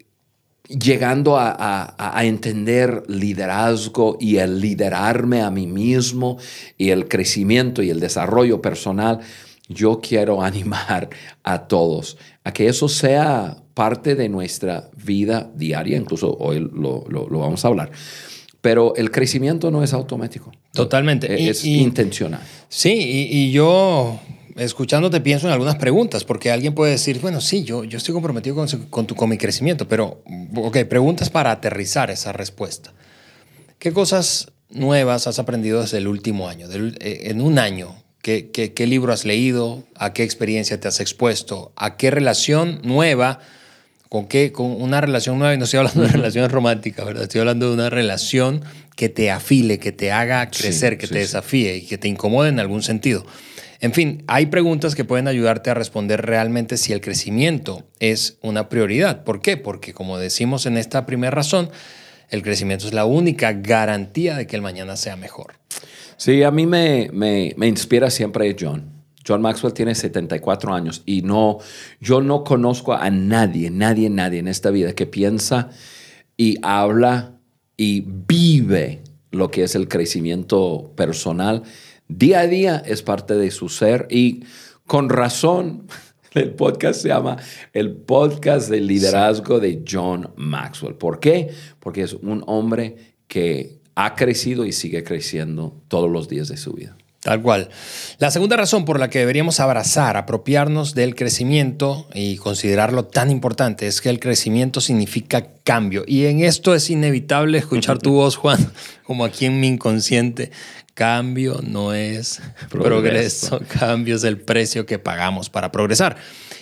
llegando 0.67 1.37
a, 1.37 2.23
entender 2.23 3.03
liderazgo 3.07 4.17
y 4.19 4.37
el 4.37 4.59
liderarme 4.59 5.41
a 5.41 5.51
mí 5.51 5.67
mismo 5.67 6.37
y 6.77 6.89
el 6.89 7.07
crecimiento 7.07 7.83
y 7.83 7.89
el 7.89 7.99
desarrollo 7.99 8.61
personal, 8.61 9.19
yo 9.67 9.99
quiero 10.01 10.41
animar 10.43 11.09
a 11.43 11.67
todos 11.67 12.17
a 12.43 12.53
que 12.53 12.67
eso 12.67 12.87
sea 12.87 13.57
parte 13.73 14.15
de 14.15 14.29
nuestra 14.29 14.89
vida 14.95 15.51
diaria, 15.53 15.97
incluso 15.97 16.35
hoy 16.39 16.59
lo, 16.59 17.03
vamos 17.29 17.65
a 17.65 17.67
hablar. 17.67 17.91
Pero 18.61 18.95
el 18.95 19.11
crecimiento 19.11 19.69
no 19.69 19.83
es 19.83 19.93
automático. 19.93 20.51
Totalmente. 20.73 21.49
Es, 21.49 21.65
intencional. 21.65 22.41
Sí, 22.67 23.29
y 23.29 23.51
yo 23.51 24.19
escuchándote 24.55 25.19
pienso 25.21 25.47
en 25.47 25.53
algunas 25.53 25.75
preguntas, 25.75 26.23
porque 26.23 26.51
alguien 26.51 26.73
puede 26.73 26.93
decir, 26.93 27.19
bueno, 27.19 27.41
sí, 27.41 27.63
yo, 27.63 27.83
yo 27.83 27.97
estoy 27.97 28.13
comprometido 28.13 28.55
con, 28.55 28.67
con, 28.89 29.05
tu, 29.05 29.15
con 29.15 29.29
mi 29.29 29.37
crecimiento, 29.37 29.87
pero, 29.87 30.23
ok, 30.55 30.79
preguntas 30.85 31.29
para 31.29 31.51
aterrizar 31.51 32.09
esa 32.09 32.31
respuesta. 32.31 32.93
¿Qué 33.79 33.91
cosas 33.91 34.51
nuevas 34.69 35.27
has 35.27 35.39
aprendido 35.39 35.81
desde 35.81 35.97
el 35.97 36.07
último 36.07 36.47
año, 36.47 36.67
eh, 36.71 37.29
en 37.29 37.41
un 37.41 37.59
año? 37.59 37.95
¿Qué, 38.25 38.49
¿Qué, 38.49 38.73
qué, 38.73 38.87
libro 38.87 39.13
has 39.13 39.23
leído? 39.23 39.83
¿A 39.93 40.11
qué 40.11 40.23
experiencia 40.23 40.79
te 40.79 40.87
has 40.87 40.99
expuesto? 40.99 41.71
¿A 41.75 41.95
qué 41.95 42.09
relación 42.09 42.81
nueva? 42.83 43.37
¿Con 44.09 44.27
qué? 44.27 44.51
Con 44.51 44.81
una 44.81 44.99
relación 44.99 45.37
nueva, 45.37 45.53
y 45.53 45.59
no 45.59 45.65
estoy 45.65 45.77
hablando 45.77 46.01
de 46.01 46.07
relaciones 46.07 46.51
románticas, 46.51 47.05
¿verdad? 47.05 47.21
Estoy 47.21 47.41
hablando 47.41 47.67
de 47.67 47.75
una 47.75 47.91
relación 47.91 48.63
que 48.95 49.09
te 49.09 49.29
afile, 49.29 49.77
que 49.77 49.91
te 49.91 50.11
haga 50.11 50.49
crecer, 50.49 50.97
que 50.97 51.05
te 51.05 51.19
desafíe 51.19 51.75
y 51.75 51.81
que 51.85 51.99
te 51.99 52.07
incomode 52.07 52.49
en 52.49 52.59
algún 52.59 52.81
sentido. 52.81 53.27
En 53.79 53.93
fin, 53.93 54.23
hay 54.25 54.47
preguntas 54.47 54.95
que 54.95 55.05
pueden 55.05 55.27
ayudarte 55.27 55.69
a 55.69 55.75
responder 55.75 56.25
realmente 56.25 56.77
si 56.77 56.93
el 56.93 57.01
crecimiento 57.01 57.83
es 57.99 58.39
una 58.41 58.69
prioridad. 58.69 59.23
¿Por 59.23 59.39
qué? 59.39 59.55
Porque 59.55 59.93
como 59.93 60.17
decimos 60.17 60.65
en 60.65 60.77
esta 60.77 61.05
primera 61.05 61.29
razón, 61.29 61.69
el 62.31 62.41
crecimiento 62.41 62.87
es 62.87 62.93
la 62.95 63.05
única 63.05 63.53
garantía 63.53 64.35
de 64.35 64.47
que 64.47 64.55
el 64.55 64.63
mañana 64.63 64.95
sea 64.95 65.15
mejor. 65.15 65.53
Sí, 66.17 66.43
a 66.43 66.51
mí 66.51 66.65
me, 66.65 67.09
me, 67.13 67.53
me 67.57 67.67
inspira 67.67 68.09
siempre 68.09 68.55
John. 68.59 68.91
John 69.27 69.41
Maxwell 69.41 69.73
tiene 69.73 69.95
74 69.95 70.73
años 70.73 71.01
y 71.05 71.23
no, 71.23 71.57
yo 71.99 72.21
no 72.21 72.43
conozco 72.43 72.93
a 72.93 73.09
nadie, 73.09 73.71
nadie, 73.71 74.09
nadie 74.09 74.39
en 74.39 74.47
esta 74.47 74.69
vida 74.69 74.93
que 74.93 75.07
piensa 75.07 75.69
y 76.37 76.57
habla 76.61 77.39
y 77.75 78.05
vive 78.05 79.01
lo 79.31 79.49
que 79.49 79.63
es 79.63 79.75
el 79.75 79.87
crecimiento 79.87 80.93
personal 80.95 81.63
Día 82.07 82.41
a 82.41 82.47
día 82.47 82.83
es 82.85 83.01
parte 83.01 83.33
de 83.33 83.49
su 83.49 83.67
ser 83.67 84.07
y 84.11 84.43
con 84.85 85.09
razón 85.09 85.87
el 86.35 86.53
podcast 86.53 87.01
se 87.01 87.07
llama 87.07 87.37
el 87.73 87.95
podcast 87.95 88.69
de 88.69 88.79
liderazgo 88.79 89.59
de 89.59 89.83
John 89.89 90.31
Maxwell. 90.35 90.93
¿Por 90.93 91.19
qué? 91.19 91.49
Porque 91.79 92.03
es 92.03 92.13
un 92.13 92.43
hombre 92.45 93.15
que 93.27 93.74
ha 93.95 94.15
crecido 94.15 94.65
y 94.65 94.71
sigue 94.71 95.03
creciendo 95.03 95.81
todos 95.87 96.11
los 96.11 96.29
días 96.29 96.47
de 96.49 96.57
su 96.57 96.73
vida. 96.73 96.95
Tal 97.25 97.41
cual. 97.41 97.69
La 98.19 98.29
segunda 98.29 98.55
razón 98.55 98.85
por 98.85 98.99
la 98.99 99.09
que 99.09 99.17
deberíamos 99.17 99.59
abrazar, 99.59 100.15
apropiarnos 100.15 100.93
del 100.93 101.15
crecimiento 101.15 102.07
y 102.13 102.35
considerarlo 102.35 103.05
tan 103.05 103.31
importante 103.31 103.87
es 103.87 103.99
que 103.99 104.11
el 104.11 104.19
crecimiento 104.19 104.79
significa 104.79 105.47
cambio. 105.63 106.03
Y 106.05 106.25
en 106.25 106.43
esto 106.43 106.75
es 106.75 106.91
inevitable 106.91 107.57
escuchar 107.57 107.97
tu 107.97 108.13
voz, 108.13 108.35
Juan, 108.35 108.71
como 109.03 109.25
aquí 109.25 109.47
en 109.47 109.59
mi 109.59 109.69
inconsciente. 109.69 110.51
Cambio 110.93 111.61
no 111.63 111.95
es 111.95 112.43
progreso. 112.69 113.59
cambio 113.79 114.17
es 114.17 114.23
el 114.23 114.39
precio 114.39 114.85
que 114.85 114.99
pagamos 114.99 115.49
para 115.49 115.71
progresar. 115.71 116.17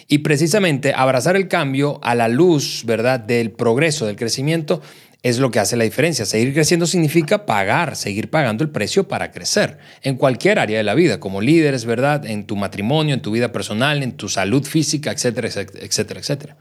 Y 0.08 0.20
precisamente 0.20 0.94
abrazar 0.96 1.36
el 1.36 1.50
cambio 1.50 2.00
a 2.04 2.16
la 2.16 2.30
luz, 2.30 2.84
¿verdad?, 2.86 3.20
del 3.20 3.52
progreso, 3.52 4.06
del 4.06 4.16
crecimiento, 4.16 4.82
es 5.24 5.40
lo 5.40 5.52
que 5.52 5.60
hace 5.60 5.78
la 5.78 5.86
diferencia. 5.86 6.26
Seguir 6.26 6.54
creciendo 6.54 6.86
significa 6.86 7.46
pagar, 7.46 7.96
seguir 7.96 8.30
pagando 8.30 8.62
el 8.64 8.70
precio 8.70 9.08
para 9.08 9.32
crecer 9.32 9.78
en 10.02 10.18
cualquier 10.18 10.60
área 10.60 10.78
de 10.78 10.84
la 10.84 10.94
vida, 10.96 11.22
como 11.22 11.40
líderes, 11.40 11.86
¿verdad? 11.86 12.26
En 12.26 12.46
tu 12.46 12.58
matrimonio, 12.58 13.16
en 13.16 13.22
tu 13.22 13.32
vida 13.32 13.54
personal, 13.54 14.04
en 14.04 14.12
tu 14.12 14.28
salud 14.28 14.64
física, 14.66 15.14
etcétera, 15.14 15.48
etcétera, 15.48 16.20
etcétera. 16.20 16.58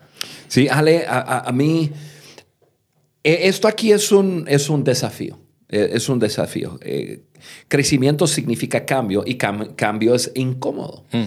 Sí, 0.47 0.69
Ale, 0.69 1.05
a, 1.09 1.51
mí, 1.53 1.91
e, 3.25 3.49
esto 3.49 3.67
aquí 3.67 3.91
es 3.91 4.13
un, 4.13 4.45
es 4.47 4.71
un 4.71 4.85
desafío. 4.85 5.41
eh, 5.69 5.91
es 5.95 6.09
un 6.09 6.21
desafío. 6.21 6.79
Eh, 6.83 7.25
crecimiento 7.67 8.29
significa 8.29 8.85
cambio 8.85 9.25
y 9.27 9.35
cambio 9.35 10.15
es 10.15 10.31
incómodo. 10.37 11.05
Mm. 11.11 11.25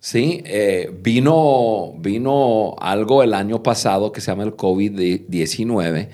Sí, 0.00 0.42
eh, 0.46 0.90
vino, 1.00 1.94
vino 2.00 2.74
algo 2.80 3.22
el 3.22 3.34
año 3.34 3.62
pasado 3.62 4.10
que 4.10 4.20
se 4.20 4.32
llama 4.32 4.42
el 4.42 4.56
COVID-19 4.56 6.08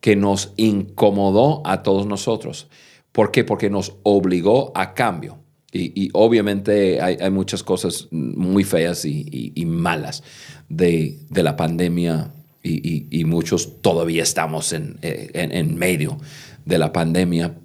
que 0.00 0.16
nos 0.16 0.52
incomodó 0.56 1.62
a 1.64 1.82
todos 1.82 2.06
nosotros. 2.06 2.68
¿Por 3.12 3.30
qué? 3.30 3.44
Porque 3.44 3.70
nos 3.70 3.96
obligó 4.02 4.72
a 4.74 4.94
cambio. 4.94 5.38
Y, 5.72 6.10
obviamente 6.14 7.00
hay, 7.00 7.30
muchas 7.30 7.62
cosas 7.62 8.08
muy 8.10 8.64
feas 8.64 9.04
y, 9.04 9.64
malas 9.66 10.24
de, 10.68 11.16
la 11.30 11.56
pandemia 11.56 12.32
y, 12.62 13.24
muchos 13.24 13.80
todavía 13.80 14.24
estamos 14.24 14.72
en, 14.72 14.98
en, 15.02 15.76
medio 15.76 16.18
de 16.64 16.78
la 16.78 16.92
pandemia. 16.92 17.56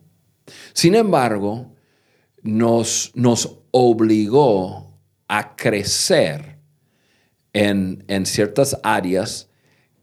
Sin 0.73 0.93
embargo, 0.93 1.73
nos, 2.43 3.11
nos 3.15 3.57
obligó 3.71 4.99
a 5.27 5.55
crecer 5.55 6.59
en, 7.53 8.25
ciertas 8.25 8.79
áreas 8.83 9.49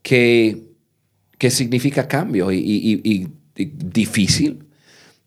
que, 0.02 0.71
que 1.42 1.50
significa 1.50 2.06
cambio 2.06 2.52
y, 2.52 3.28
difícil, 3.56 4.64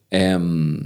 em, 0.09 0.79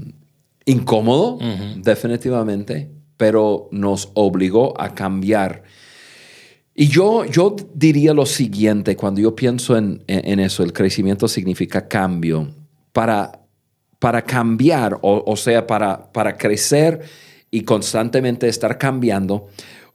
incómodo, 0.65 1.38
definitivamente, 1.77 2.89
pero 3.15 3.69
nos 3.71 4.09
obligó 4.15 4.74
a 4.81 4.95
cambiar. 4.95 5.62
Y 6.74 6.88
yo, 6.88 7.25
yo 7.25 7.55
diría 7.75 8.15
lo 8.15 8.25
siguiente, 8.25 8.95
cuando 8.95 9.21
yo 9.21 9.36
pienso 9.36 9.77
en, 9.77 10.01
eso, 10.07 10.63
el 10.63 10.74
crecimiento 10.74 11.27
significa 11.27 11.88
cambio. 11.88 12.50
Para, 12.91 13.31
para 14.00 14.24
cambiar, 14.24 14.98
o, 15.03 15.36
sea, 15.36 15.67
para, 15.67 16.12
para 16.12 16.38
crecer 16.38 17.01
y 17.51 17.62
constantemente 17.62 18.48
estar 18.48 18.79
cambiando, 18.79 19.45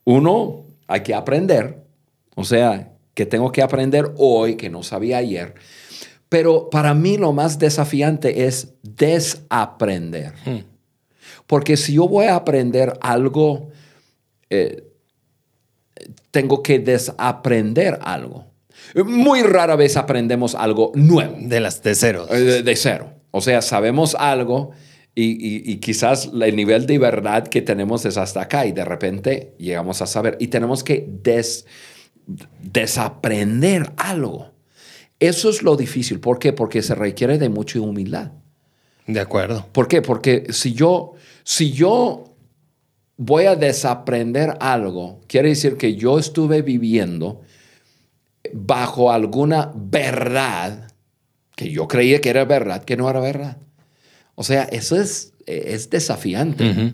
uno, 0.05 0.67
hay 0.87 1.01
que 1.01 1.13
aprender, 1.13 1.83
o 2.37 2.45
sea, 2.45 2.94
que 3.15 3.27
tengo 3.27 3.53
que 3.53 3.63
aprender 3.63 4.13
hoy 4.17 4.57
que 4.57 4.71
no 4.71 4.83
sabía 4.83 5.19
ayer. 5.19 5.55
Pero 6.29 6.69
para 6.69 6.95
mí 6.95 7.17
lo 7.17 7.33
más 7.33 7.59
desafiante 7.59 8.47
es 8.47 8.75
desaprender. 8.83 10.33
Hmm. 10.45 10.65
Porque 11.47 11.77
si 11.77 11.95
yo 11.95 12.09
voy 12.09 12.27
a 12.27 12.37
aprender 12.37 12.95
algo, 13.01 13.71
eh, 14.51 14.85
tengo 16.31 16.63
que 16.63 16.79
desaprender 16.79 17.99
algo. 18.03 18.47
Muy 18.95 19.43
rara 19.43 19.77
vez 19.77 19.97
aprendemos 19.97 20.55
algo 20.55 20.93
nuevo. 20.95 21.37
De, 21.39 21.61
las, 21.61 21.83
de 21.83 21.95
cero. 21.95 22.27
Eh, 22.31 22.63
de 22.63 22.77
cero. 22.77 23.13
O 23.31 23.41
sea, 23.41 23.63
sabemos 23.63 24.15
algo 24.15 24.73
y, 25.17 25.77
quizás 25.77 26.31
el 26.41 26.57
nivel 26.57 26.87
de 26.87 26.99
verdad 26.99 27.47
que 27.47 27.63
tenemos 27.63 28.05
es 28.05 28.17
hasta 28.17 28.43
acá 28.43 28.67
y 28.67 28.73
de 28.73 28.85
repente 28.85 29.55
llegamos 29.59 30.03
a 30.03 30.07
saber 30.07 30.37
y 30.41 30.49
tenemos 30.49 30.83
que 30.83 31.07
desaprender 32.63 33.93
algo. 33.97 34.51
Eso 35.21 35.51
es 35.51 35.63
lo 35.63 35.77
difícil. 35.77 36.21
¿Por 36.21 36.39
qué? 36.39 36.53
Porque 36.53 36.83
se 36.83 36.95
requiere 36.95 37.39
de 37.39 37.49
mucha 37.49 37.81
humildad. 37.81 38.33
De 39.07 39.21
acuerdo. 39.21 39.67
¿Por 39.73 39.89
qué? 39.89 40.03
Porque 40.03 40.47
si 40.51 40.73
yo, 40.73 41.15
si 41.43 41.73
yo 41.73 42.35
voy 43.17 43.45
a 43.45 43.57
desaprender 43.57 44.57
algo, 44.61 45.21
quiere 45.27 45.51
decir 45.51 45.77
que 45.77 45.95
yo 45.95 46.19
estuve 46.19 46.63
viviendo 46.63 47.43
bajo 48.53 49.13
alguna 49.13 49.73
verdad 49.75 50.89
que 51.57 51.71
yo 51.71 51.87
creía 51.89 52.21
que 52.21 52.31
era 52.31 52.45
verdad, 52.45 52.85
que 52.85 52.97
no 52.97 53.09
era 53.09 53.21
verdad. 53.21 53.59
O 54.35 54.43
sea, 54.43 54.65
eso 54.65 54.97
es, 54.97 55.34
es 55.47 55.91
desafiante. 55.91 56.93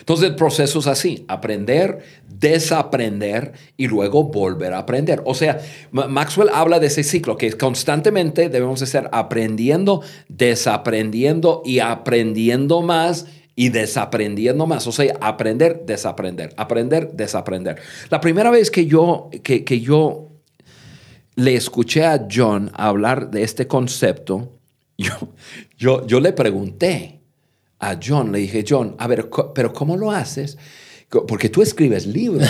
Entonces 0.00 0.28
el 0.28 0.36
proceso 0.36 0.78
es 0.78 0.86
así, 0.86 1.24
aprender, 1.28 1.98
desaprender 2.28 3.52
y 3.76 3.88
luego 3.88 4.24
volver 4.24 4.74
a 4.74 4.78
aprender. 4.78 5.22
O 5.24 5.34
sea, 5.34 5.60
Maxwell 5.90 6.50
habla 6.52 6.78
de 6.80 6.86
ese 6.86 7.02
ciclo 7.02 7.36
que 7.36 7.52
constantemente 7.52 8.48
debemos 8.48 8.82
estar 8.82 9.10
aprendiendo, 9.12 10.02
desaprendiendo 10.28 11.62
y 11.64 11.80
aprendiendo 11.80 12.82
más 12.82 13.26
y 13.54 13.70
desaprendiendo 13.70 14.66
más. 14.66 14.86
O 14.86 14.92
sea, 14.92 15.14
aprender, 15.20 15.82
desaprender, 15.84 16.54
aprender, 16.56 17.10
desaprender. 17.12 17.76
La 18.08 18.20
primera 18.20 18.50
vez 18.50 18.70
que 18.70 18.86
yo, 18.86 19.30
que, 19.42 19.64
que 19.64 19.80
yo 19.80 20.28
le 21.34 21.54
escuché 21.54 22.04
a 22.04 22.26
John 22.30 22.70
hablar 22.74 23.30
de 23.30 23.42
este 23.42 23.66
concepto, 23.66 24.52
yo, 24.98 25.12
yo, 25.76 26.06
yo 26.06 26.20
le 26.20 26.32
pregunté 26.32 27.17
a 27.78 27.98
John, 28.02 28.32
le 28.32 28.38
dije, 28.38 28.64
John, 28.68 28.94
a 28.98 29.06
ver, 29.06 29.28
pero 29.54 29.72
¿cómo 29.72 29.96
lo 29.96 30.10
haces? 30.10 30.58
Porque 31.08 31.48
tú 31.48 31.62
escribes 31.62 32.06
libros, 32.06 32.46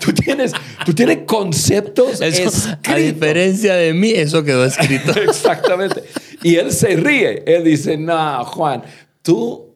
tú, 0.00 0.12
tienes, 0.14 0.52
tú 0.86 0.94
tienes 0.94 1.18
conceptos 1.26 2.22
A 2.22 2.94
diferencia 2.96 3.74
de 3.74 3.92
mí, 3.92 4.12
eso 4.12 4.42
quedó 4.42 4.64
escrito. 4.64 5.12
Exactamente. 5.20 6.04
Y 6.42 6.56
él 6.56 6.72
se 6.72 6.96
ríe. 6.96 7.42
Él 7.46 7.64
dice, 7.64 7.98
no, 7.98 8.44
Juan, 8.46 8.82
tú, 9.20 9.74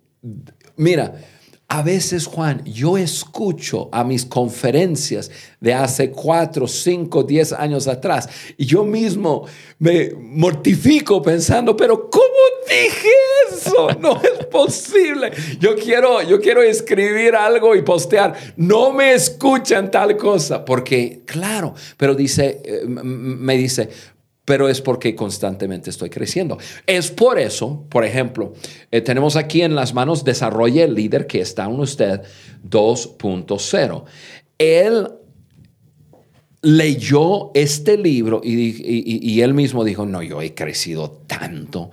mira, 0.77 1.15
a 1.73 1.83
veces, 1.83 2.27
Juan, 2.27 2.65
yo 2.65 2.99
escucho 2.99 3.89
a 3.93 4.03
mis 4.03 4.25
conferencias 4.25 5.31
de 5.61 5.73
hace 5.73 6.11
cuatro, 6.11 6.67
cinco, 6.67 7.23
diez 7.23 7.53
años 7.53 7.87
atrás 7.87 8.29
y 8.57 8.67
yo 8.67 8.83
mismo 8.83 9.47
me 9.79 10.11
mortifico 10.15 11.23
pensando, 11.23 11.77
pero 11.77 12.11
¿cómo 12.11 12.30
dije 12.71 13.09
eso? 13.51 13.89
No 14.01 14.21
es 14.23 14.47
posible. 14.47 15.31
Yo 15.59 15.77
quiero, 15.77 16.23
yo 16.23 16.41
quiero 16.41 16.63
escribir 16.63 17.35
algo 17.35 17.75
y 17.75 17.83
postear. 17.83 18.35
No 18.57 18.93
me 18.93 19.15
escuchan 19.15 19.91
tal 19.91 20.17
cosa. 20.17 20.65
Porque, 20.65 21.23
claro, 21.25 21.75
pero 21.97 22.15
dice, 22.15 22.61
eh, 22.65 22.83
me 22.87 23.57
dice, 23.57 23.89
pero 24.45 24.69
es 24.69 24.81
porque 24.81 25.15
constantemente 25.15 25.91
estoy 25.91 26.11
creciendo. 26.11 26.59
Es 26.85 27.11
por 27.11 27.39
eso, 27.39 27.87
por 27.89 28.05
ejemplo, 28.05 28.53
eh, 28.91 29.01
tenemos 29.01 29.37
aquí 29.37 29.63
en 29.63 29.77
las 29.77 29.95
manos 29.95 30.25
Desarrolle 30.25 30.83
el 30.83 30.95
líder 30.95 31.29
que 31.29 31.41
está 31.41 31.67
en 31.67 31.79
usted 31.79 32.23
2.0. 32.69 34.05
Él 34.59 35.09
leyó 36.63 37.51
este 37.55 37.97
libro 37.97 38.41
y, 38.45 39.41
él 39.41 39.55
mismo 39.55 39.85
dijo, 39.85 40.05
no, 40.05 40.23
yo 40.23 40.43
he 40.43 40.55
crecido 40.55 41.23
tanto. 41.27 41.91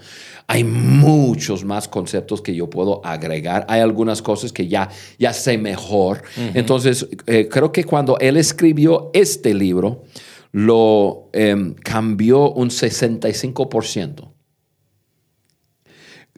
Hay 0.47 0.63
muchos 0.63 1.63
más 1.65 1.87
conceptos 1.87 2.41
que 2.41 2.55
yo 2.55 2.69
puedo 2.69 3.05
agregar. 3.05 3.65
Hay 3.69 3.81
algunas 3.81 4.21
cosas 4.21 4.51
que 4.51 4.67
ya, 4.67 4.89
ya 5.19 5.33
sé 5.33 5.57
mejor. 5.57 6.23
Entonces, 6.53 7.07
eh, 7.27 7.47
creo 7.49 7.71
que 7.71 7.83
cuando 7.83 8.17
él 8.19 8.37
escribió 8.37 9.09
este 9.13 9.53
libro, 9.53 10.03
lo 10.51 11.29
em, 11.33 11.73
cambió 11.73 12.51
un 12.51 12.69
65%. 12.69 14.33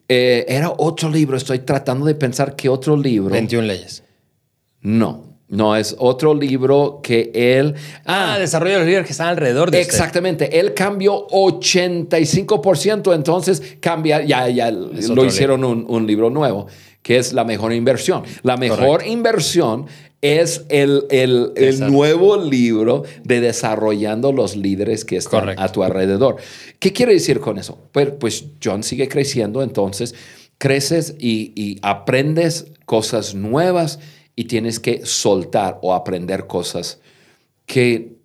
Eh, 0.08 0.46
era 0.48 0.74
otro 0.76 1.10
libro, 1.10 1.38
estoy 1.38 1.60
tratando 1.60 2.06
de 2.06 2.16
pensar 2.16 2.56
que 2.56 2.68
otro 2.68 2.98
libro. 2.98 3.30
21 3.30 3.68
leyes. 3.68 4.04
No, 4.82 5.29
no, 5.50 5.76
es 5.76 5.96
otro 5.98 6.34
libro 6.34 7.00
que 7.04 7.32
él... 7.34 7.76
Ah, 8.06 8.34
ah 8.34 8.40
desarrollo 8.40 8.74
de 8.74 8.80
los 8.80 8.88
líderes 8.88 9.06
que 9.08 9.12
están 9.12 9.28
alrededor 9.28 9.72
de 9.72 9.82
Exactamente, 9.82 10.60
él 10.60 10.74
cambió 10.74 11.28
85%, 11.28 13.14
entonces 13.14 13.62
cambia, 13.80 14.24
ya, 14.24 14.48
ya 14.50 14.72
lo 14.72 15.26
hicieron 15.26 15.64
un, 15.64 15.86
un, 15.88 16.08
libro 16.08 16.30
nuevo, 16.30 16.68
que 17.02 17.18
es 17.18 17.34
la 17.34 17.44
mejor 17.44 17.74
inversión. 17.74 18.24
La 18.44 18.58
mejor 18.58 19.06
inversión 19.06 19.88
es 20.22 20.66
el, 20.70 21.08
nuevo 21.80 22.38
libro 22.38 23.04
de 23.24 23.42
desarrollando 23.42 24.32
los 24.32 24.56
líderes 24.56 25.06
que 25.06 25.18
están 25.18 25.58
a 25.58 25.72
tu 25.72 25.84
alrededor. 25.84 26.38
¿Qué 26.80 26.92
quiere 26.92 27.14
decir 27.14 27.40
con 27.40 27.58
eso? 27.58 27.78
Pues, 27.92 28.12
pues 28.20 28.46
John 28.64 28.84
sigue 28.84 29.08
creciendo, 29.08 29.64
entonces 29.64 30.16
creces 30.58 31.16
y, 31.18 31.78
aprendes 31.82 32.68
cosas 32.86 33.34
nuevas 33.34 34.00
y 34.40 34.46
tienes 34.46 34.80
que 34.80 35.06
soltar 35.06 35.80
o 35.82 35.94
aprender 35.94 36.48
cosas 36.48 37.02
que 37.66 38.16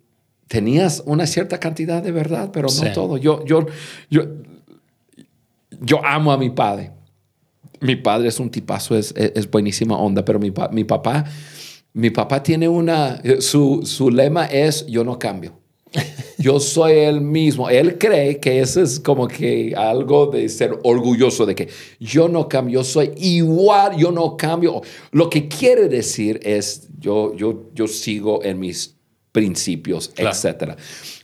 tenías 0.47 1.03
una 1.05 1.27
cierta 1.27 1.59
cantidad 1.59 2.01
de 2.01 2.13
verdad, 2.13 2.51
pero 2.53 2.69
no 2.69 2.93
todo. 2.93 3.17
Yo, 3.17 3.43
yo, 3.43 3.65
yo, 4.09 4.23
yo 5.81 6.05
amo 6.05 6.31
a 6.31 6.37
mi 6.37 6.51
padre. 6.51 6.93
Mi 7.81 7.97
padre 7.97 8.29
es 8.29 8.39
un 8.39 8.49
tipazo, 8.49 8.97
es, 8.97 9.13
es, 9.17 9.51
buenísima 9.51 9.97
onda, 9.97 10.23
pero 10.23 10.39
mi, 10.39 10.53
mi 10.71 10.85
papá 10.85 11.25
mi 11.91 12.11
papá 12.11 12.41
tiene 12.41 12.69
una, 12.69 13.21
su, 13.41 13.81
su 13.83 14.09
lema 14.09 14.45
es 14.45 14.85
yo 14.87 15.03
no 15.03 15.19
cambio. 15.19 15.59
Yo 16.37 16.59
soy 16.59 16.93
el 16.93 17.21
mismo. 17.21 17.69
Él 17.69 17.97
cree 17.97 18.39
que 18.39 18.59
eso 18.59 18.81
es 18.81 18.99
como 18.99 19.27
que 19.27 19.73
algo 19.75 20.27
de 20.27 20.47
ser 20.49 20.77
orgulloso 20.83 21.45
de 21.45 21.55
que 21.55 21.69
yo 21.99 22.27
no 22.27 22.47
cambio, 22.47 22.81
yo 22.81 22.83
soy 22.83 23.11
igual, 23.17 23.97
yo 23.97 24.11
no 24.11 24.37
cambio. 24.37 24.81
Lo 25.11 25.29
que 25.29 25.47
quiere 25.47 25.87
decir 25.87 26.39
es 26.43 26.87
yo, 26.99 27.35
yo, 27.35 27.71
yo 27.73 27.87
sigo 27.87 28.43
en 28.43 28.59
mis 28.59 28.95
principios, 29.31 30.11
etc. 30.15 30.73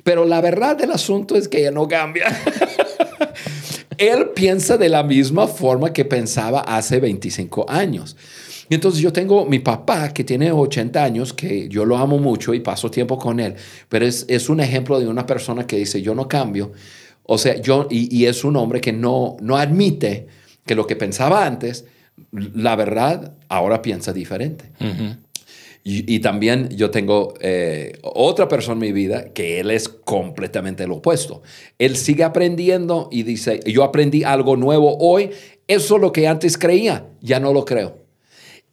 Pero 0.03 0.25
la 0.25 0.41
verdad 0.41 0.75
del 0.75 0.91
asunto 0.91 1.35
es 1.35 1.47
que 1.47 1.59
ella 1.59 1.71
no 1.71 1.87
cambia. 1.87 2.25
él 3.97 4.29
piensa 4.35 4.77
de 4.77 4.89
la 4.89 5.03
misma 5.03 5.47
forma 5.47 5.93
que 5.93 6.03
pensaba 6.03 6.61
hace 6.61 6.99
25 6.99 7.69
años. 7.69 8.17
Y 8.71 8.75
entonces 8.75 9.01
yo 9.01 9.11
tengo 9.11 9.45
mi 9.45 9.59
papá 9.59 10.13
que 10.13 10.23
tiene 10.23 10.49
80 10.49 11.03
años, 11.03 11.33
que 11.33 11.67
yo 11.67 11.83
lo 11.83 11.97
amo 11.97 12.17
mucho 12.19 12.53
y 12.53 12.61
paso 12.61 12.89
tiempo 12.89 13.17
con 13.17 13.41
él, 13.41 13.55
pero 13.89 14.05
es, 14.05 14.23
es 14.29 14.47
un 14.47 14.61
ejemplo 14.61 14.97
de 14.97 15.09
una 15.09 15.25
persona 15.25 15.67
que 15.67 15.75
dice, 15.75 16.01
yo 16.01 16.15
no 16.15 16.29
cambio. 16.29 16.71
O 17.23 17.37
sea, 17.37 17.59
yo, 17.59 17.89
y, 17.89 18.17
y 18.17 18.27
es 18.27 18.45
un 18.45 18.55
hombre 18.55 18.79
que 18.79 18.93
no, 18.93 19.35
no 19.41 19.57
admite 19.57 20.27
que 20.65 20.73
lo 20.73 20.87
que 20.87 20.95
pensaba 20.95 21.45
antes, 21.45 21.83
la 22.31 22.77
verdad, 22.77 23.33
ahora 23.49 23.81
piensa 23.81 24.13
diferente. 24.13 24.71
y, 25.83 26.15
y, 26.15 26.19
también 26.19 26.69
yo 26.69 26.91
tengo 26.91 27.33
eh, 27.41 27.99
otra 28.03 28.47
persona 28.47 28.75
en 28.75 28.93
mi 28.93 28.93
vida 28.93 29.33
que 29.33 29.59
él 29.59 29.69
es 29.69 29.89
completamente 29.89 30.87
lo 30.87 30.95
opuesto. 30.95 31.41
Él 31.77 31.97
sigue 31.97 32.23
aprendiendo 32.23 33.09
y 33.11 33.23
dice, 33.23 33.59
yo 33.65 33.83
aprendí 33.83 34.23
algo 34.23 34.55
nuevo 34.55 34.95
hoy, 34.97 35.31
eso 35.67 35.95
es 35.97 36.01
lo 36.01 36.13
que 36.13 36.29
antes 36.29 36.57
creía, 36.57 37.07
ya 37.19 37.41
no 37.41 37.51
lo 37.51 37.65
creo. 37.65 37.99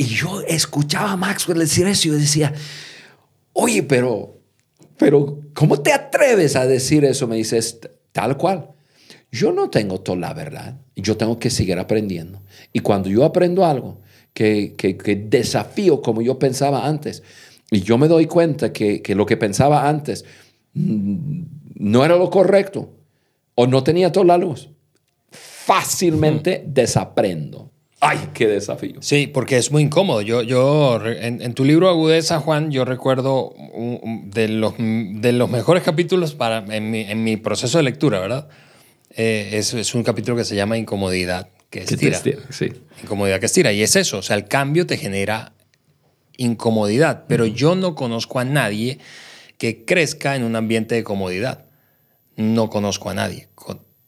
Y 0.00 0.04
yo 0.04 0.42
escuchaba 0.42 1.10
a 1.10 1.16
Maxwell 1.16 1.58
decir 1.58 1.88
eso 1.88 2.06
y 2.06 2.12
yo 2.12 2.16
decía, 2.16 2.54
oye, 3.52 3.82
pero, 3.82 4.38
pero, 4.96 5.40
¿cómo 5.52 5.80
te 5.80 5.92
atreves 5.92 6.54
a 6.54 6.66
decir 6.66 7.04
eso? 7.04 7.26
Me 7.26 7.34
dices, 7.34 7.80
tal 8.12 8.36
cual. 8.36 8.70
Yo 9.32 9.52
no 9.52 9.70
tengo 9.70 10.00
toda 10.00 10.18
la 10.18 10.34
verdad. 10.34 10.78
Yo 10.94 11.16
tengo 11.16 11.40
que 11.40 11.50
seguir 11.50 11.80
aprendiendo. 11.80 12.40
Y 12.72 12.78
cuando 12.78 13.08
yo 13.08 13.24
aprendo 13.24 13.66
algo 13.66 14.00
que, 14.32 14.76
que, 14.76 14.96
que 14.96 15.16
desafío 15.16 16.00
como 16.00 16.22
yo 16.22 16.38
pensaba 16.38 16.86
antes, 16.86 17.24
y 17.68 17.80
yo 17.80 17.98
me 17.98 18.06
doy 18.06 18.26
cuenta 18.26 18.72
que, 18.72 19.02
que 19.02 19.16
lo 19.16 19.26
que 19.26 19.36
pensaba 19.36 19.88
antes 19.88 20.24
mm, 20.74 21.40
no 21.74 22.04
era 22.04 22.14
lo 22.16 22.30
correcto 22.30 22.90
o 23.56 23.66
no 23.66 23.82
tenía 23.82 24.12
toda 24.12 24.26
la 24.26 24.38
luz, 24.38 24.70
fácilmente 25.32 26.62
desaprendo. 26.64 27.67
¡Ay, 28.00 28.30
qué 28.32 28.46
desafío! 28.46 28.96
Sí, 29.00 29.26
porque 29.26 29.56
es 29.56 29.72
muy 29.72 29.82
incómodo. 29.82 30.22
Yo, 30.22 30.42
yo 30.42 31.04
en, 31.04 31.42
en 31.42 31.54
tu 31.54 31.64
libro 31.64 31.88
Agudeza, 31.88 32.38
Juan, 32.38 32.70
yo 32.70 32.84
recuerdo 32.84 33.54
de, 34.24 34.48
los, 34.48 34.74
de 34.78 35.32
los 35.32 35.50
mejores 35.50 35.82
capítulos 35.82 36.34
para, 36.34 36.58
en, 36.74 36.90
mi, 36.90 37.00
en 37.00 37.24
mi 37.24 37.36
proceso 37.36 37.78
de 37.78 37.84
lectura, 37.84 38.20
¿verdad? 38.20 38.48
Eh, 39.10 39.50
es, 39.54 39.74
es, 39.74 39.94
un 39.96 40.04
capítulo 40.04 40.36
que 40.36 40.44
se 40.44 40.54
llama 40.54 40.78
Incomodidad, 40.78 41.48
que 41.70 41.80
estira. 41.80 42.16
estira 42.16 42.38
sí. 42.50 42.68
Incomodidad 43.02 43.40
que 43.40 43.46
estira. 43.46 43.72
Y 43.72 43.82
es 43.82 43.96
eso, 43.96 44.18
o 44.18 44.22
sea, 44.22 44.36
el 44.36 44.46
cambio 44.46 44.86
te 44.86 44.96
genera 44.96 45.54
incomodidad, 46.36 47.24
pero 47.26 47.44
uh 47.44 47.48
-huh. 47.48 47.54
yo 47.54 47.74
no 47.74 47.96
conozco 47.96 48.38
a 48.38 48.44
nadie 48.44 48.98
que 49.56 49.84
crezca 49.84 50.36
en 50.36 50.44
un 50.44 50.54
ambiente 50.54 50.94
de 50.94 51.02
comodidad. 51.02 51.64
No 52.36 52.70
conozco 52.70 53.10
a 53.10 53.14
nadie. 53.14 53.48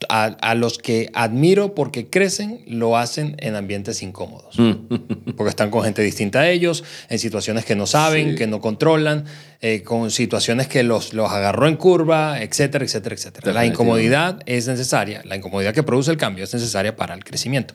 A, 0.09 0.25
a, 0.25 0.55
los 0.55 0.79
que 0.79 1.11
admiro 1.13 1.75
porque 1.75 2.09
crecen, 2.09 2.63
lo 2.67 2.97
hacen 2.97 3.37
en 3.39 3.55
ambientes 3.55 4.03
incómodos. 4.03 4.57
porque 5.37 5.51
están 5.51 5.71
con 5.71 5.85
gente 5.85 6.03
distinta 6.03 6.41
a 6.41 6.49
ellos, 6.49 6.85
en 7.11 7.19
situaciones 7.19 7.67
que 7.67 7.77
no 7.77 7.87
saben, 7.87 8.31
sí. 8.31 8.37
que 8.37 8.47
no 8.47 8.61
controlan, 8.61 9.27
eh, 9.61 9.83
con 9.83 10.11
situaciones 10.11 10.69
que 10.69 10.83
los, 10.83 11.13
los 11.13 11.31
agarró 11.31 11.69
en 11.69 11.77
curva, 11.77 12.41
etcétera, 12.41 12.85
etcétera, 12.85 13.15
etcétera. 13.15 13.53
La 13.53 13.67
incomodidad 13.67 14.41
es 14.47 14.67
necesaria, 14.69 15.21
la 15.25 15.37
incomodidad 15.37 15.75
que 15.75 15.83
produce 15.83 16.11
el 16.11 16.17
cambio 16.17 16.45
es 16.45 16.55
necesaria 16.55 16.97
para 16.97 17.15
el 17.15 17.23
crecimiento. 17.23 17.75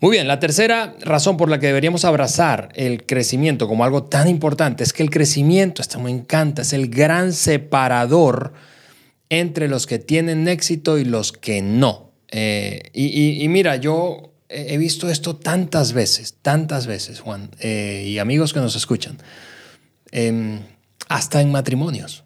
Muy 0.00 0.12
bien, 0.12 0.28
la 0.28 0.38
tercera 0.38 0.94
razón 1.00 1.36
por 1.36 1.50
la 1.50 1.58
que 1.58 1.66
deberíamos 1.66 2.04
abrazar 2.04 2.68
el 2.76 3.04
crecimiento 3.04 3.66
como 3.66 3.82
algo 3.82 4.04
tan 4.04 4.28
importante 4.28 4.84
es 4.84 4.92
que 4.92 5.02
el 5.02 5.10
crecimiento, 5.10 5.82
esto 5.82 5.98
me 5.98 6.10
encanta, 6.10 6.62
es 6.62 6.72
el 6.72 6.88
gran 6.88 7.32
separador 7.32 8.52
entre 9.30 9.68
los 9.68 9.86
que 9.86 9.98
tienen 9.98 10.48
éxito 10.48 10.98
y 10.98 11.04
los 11.04 11.32
que 11.32 11.62
no. 11.62 12.12
Eh, 12.30 12.82
y, 12.92 13.06
y, 13.06 13.42
y, 13.42 13.48
mira, 13.48 13.76
yo 13.76 14.32
he 14.48 14.78
visto 14.78 15.10
esto 15.10 15.36
tantas 15.36 15.92
veces, 15.92 16.36
tantas 16.42 16.86
veces, 16.86 17.20
Juan, 17.20 17.50
eh, 17.60 18.04
y 18.06 18.18
amigos 18.18 18.52
que 18.52 18.60
nos 18.60 18.76
escuchan, 18.76 19.18
eh, 20.12 20.60
hasta 21.08 21.40
en 21.40 21.50
matrimonios, 21.50 22.24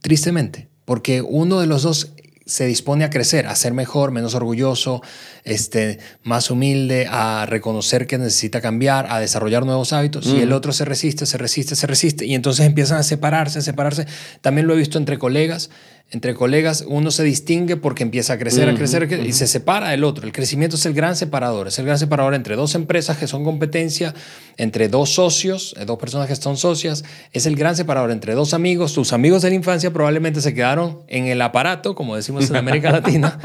tristemente, 0.00 0.68
porque 0.84 1.22
uno 1.22 1.60
de 1.60 1.66
los 1.66 1.82
dos 1.82 2.12
se 2.46 2.66
dispone 2.66 3.04
a 3.04 3.10
crecer, 3.10 3.46
a 3.46 3.56
ser 3.56 3.72
mejor, 3.72 4.10
menos 4.10 4.34
orgulloso, 4.34 5.00
este, 5.44 5.98
más 6.22 6.50
humilde, 6.50 7.06
a 7.08 7.46
reconocer 7.46 8.06
que 8.06 8.18
necesita 8.18 8.60
cambiar, 8.60 9.06
a 9.10 9.18
desarrollar 9.18 9.64
nuevos 9.64 9.94
hábitos, 9.94 10.26
mm. 10.26 10.36
y 10.36 10.40
el 10.40 10.52
otro 10.52 10.72
se 10.74 10.84
resiste, 10.84 11.24
se 11.24 11.38
resiste, 11.38 11.74
se 11.74 11.86
resiste, 11.86 12.26
y 12.26 12.34
entonces 12.34 12.66
empiezan 12.66 12.98
a 12.98 13.02
separarse, 13.02 13.60
a 13.60 13.62
separarse. 13.62 14.06
También 14.42 14.66
lo 14.66 14.74
he 14.74 14.76
visto 14.76 14.98
entre 14.98 15.18
colegas, 15.18 15.70
entre 16.10 16.34
colegas 16.34 16.84
uno 16.86 17.10
se 17.10 17.24
distingue 17.24 17.76
porque 17.76 18.02
empieza 18.02 18.34
a 18.34 18.38
crecer, 18.38 18.68
uh 18.68 18.70
-huh, 18.70 18.74
a 18.74 18.78
crecer, 18.78 19.02
uh 19.02 19.06
-huh. 19.06 19.26
y 19.26 19.32
se 19.32 19.46
separa 19.46 19.90
del 19.90 20.04
otro. 20.04 20.26
El 20.26 20.32
crecimiento 20.32 20.76
es 20.76 20.86
el 20.86 20.94
gran 20.94 21.16
separador, 21.16 21.68
es 21.68 21.78
el 21.78 21.86
gran 21.86 21.98
separador 21.98 22.34
entre 22.34 22.56
dos 22.56 22.74
empresas 22.74 23.16
que 23.18 23.26
son 23.26 23.44
competencia, 23.44 24.14
entre 24.56 24.88
dos 24.88 25.10
socios, 25.14 25.74
eh, 25.78 25.84
dos 25.84 25.98
personas 25.98 26.28
que 26.28 26.36
son 26.36 26.56
socias, 26.56 27.04
es 27.32 27.46
el 27.46 27.56
gran 27.56 27.74
separador 27.74 28.10
entre 28.10 28.34
dos 28.34 28.54
amigos. 28.54 28.92
Tus 28.94 29.12
amigos 29.12 29.42
de 29.42 29.50
la 29.50 29.56
infancia 29.56 29.92
probablemente 29.92 30.40
se 30.40 30.54
quedaron 30.54 31.00
en 31.08 31.26
el 31.26 31.42
aparato, 31.42 31.94
como 31.94 32.14
decimos 32.16 32.48
en 32.48 32.56
América 32.56 32.92
Latina. 32.92 33.38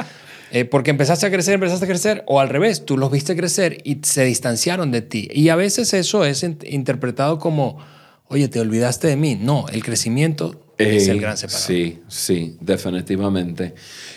Eh, 0.52 0.66
porque 0.66 0.90
empezaste 0.90 1.28
a 1.28 1.32
crecer, 1.32 1.54
empezaste 1.56 1.86
a 1.86 1.88
crecer, 1.88 2.24
o 2.26 2.40
al 2.40 2.50
revés, 2.50 2.84
tú 2.84 2.98
los 2.98 3.12
viste 3.12 3.36
crecer 3.36 3.78
y 3.84 4.00
se 4.02 4.26
distanciaron 4.26 4.92
de 4.92 5.02
ti. 5.02 5.28
Y 5.32 5.50
a 5.50 5.56
veces 5.56 5.94
eso 5.94 6.26
es 6.26 6.44
interpretado 6.44 7.38
como, 7.38 7.78
oye, 8.26 8.48
te 8.48 8.60
olvidaste 8.60 9.08
de 9.08 9.16
mí. 9.16 9.38
No, 9.40 9.68
el 9.70 9.84
crecimiento 9.84 10.69
eh, 10.80 10.96
es 10.96 11.08
el 11.08 11.20
gran 11.20 11.38
separador. 11.38 11.68
Sí, 11.68 12.00
sí, 12.08 12.58
definitivamente. 12.62 13.76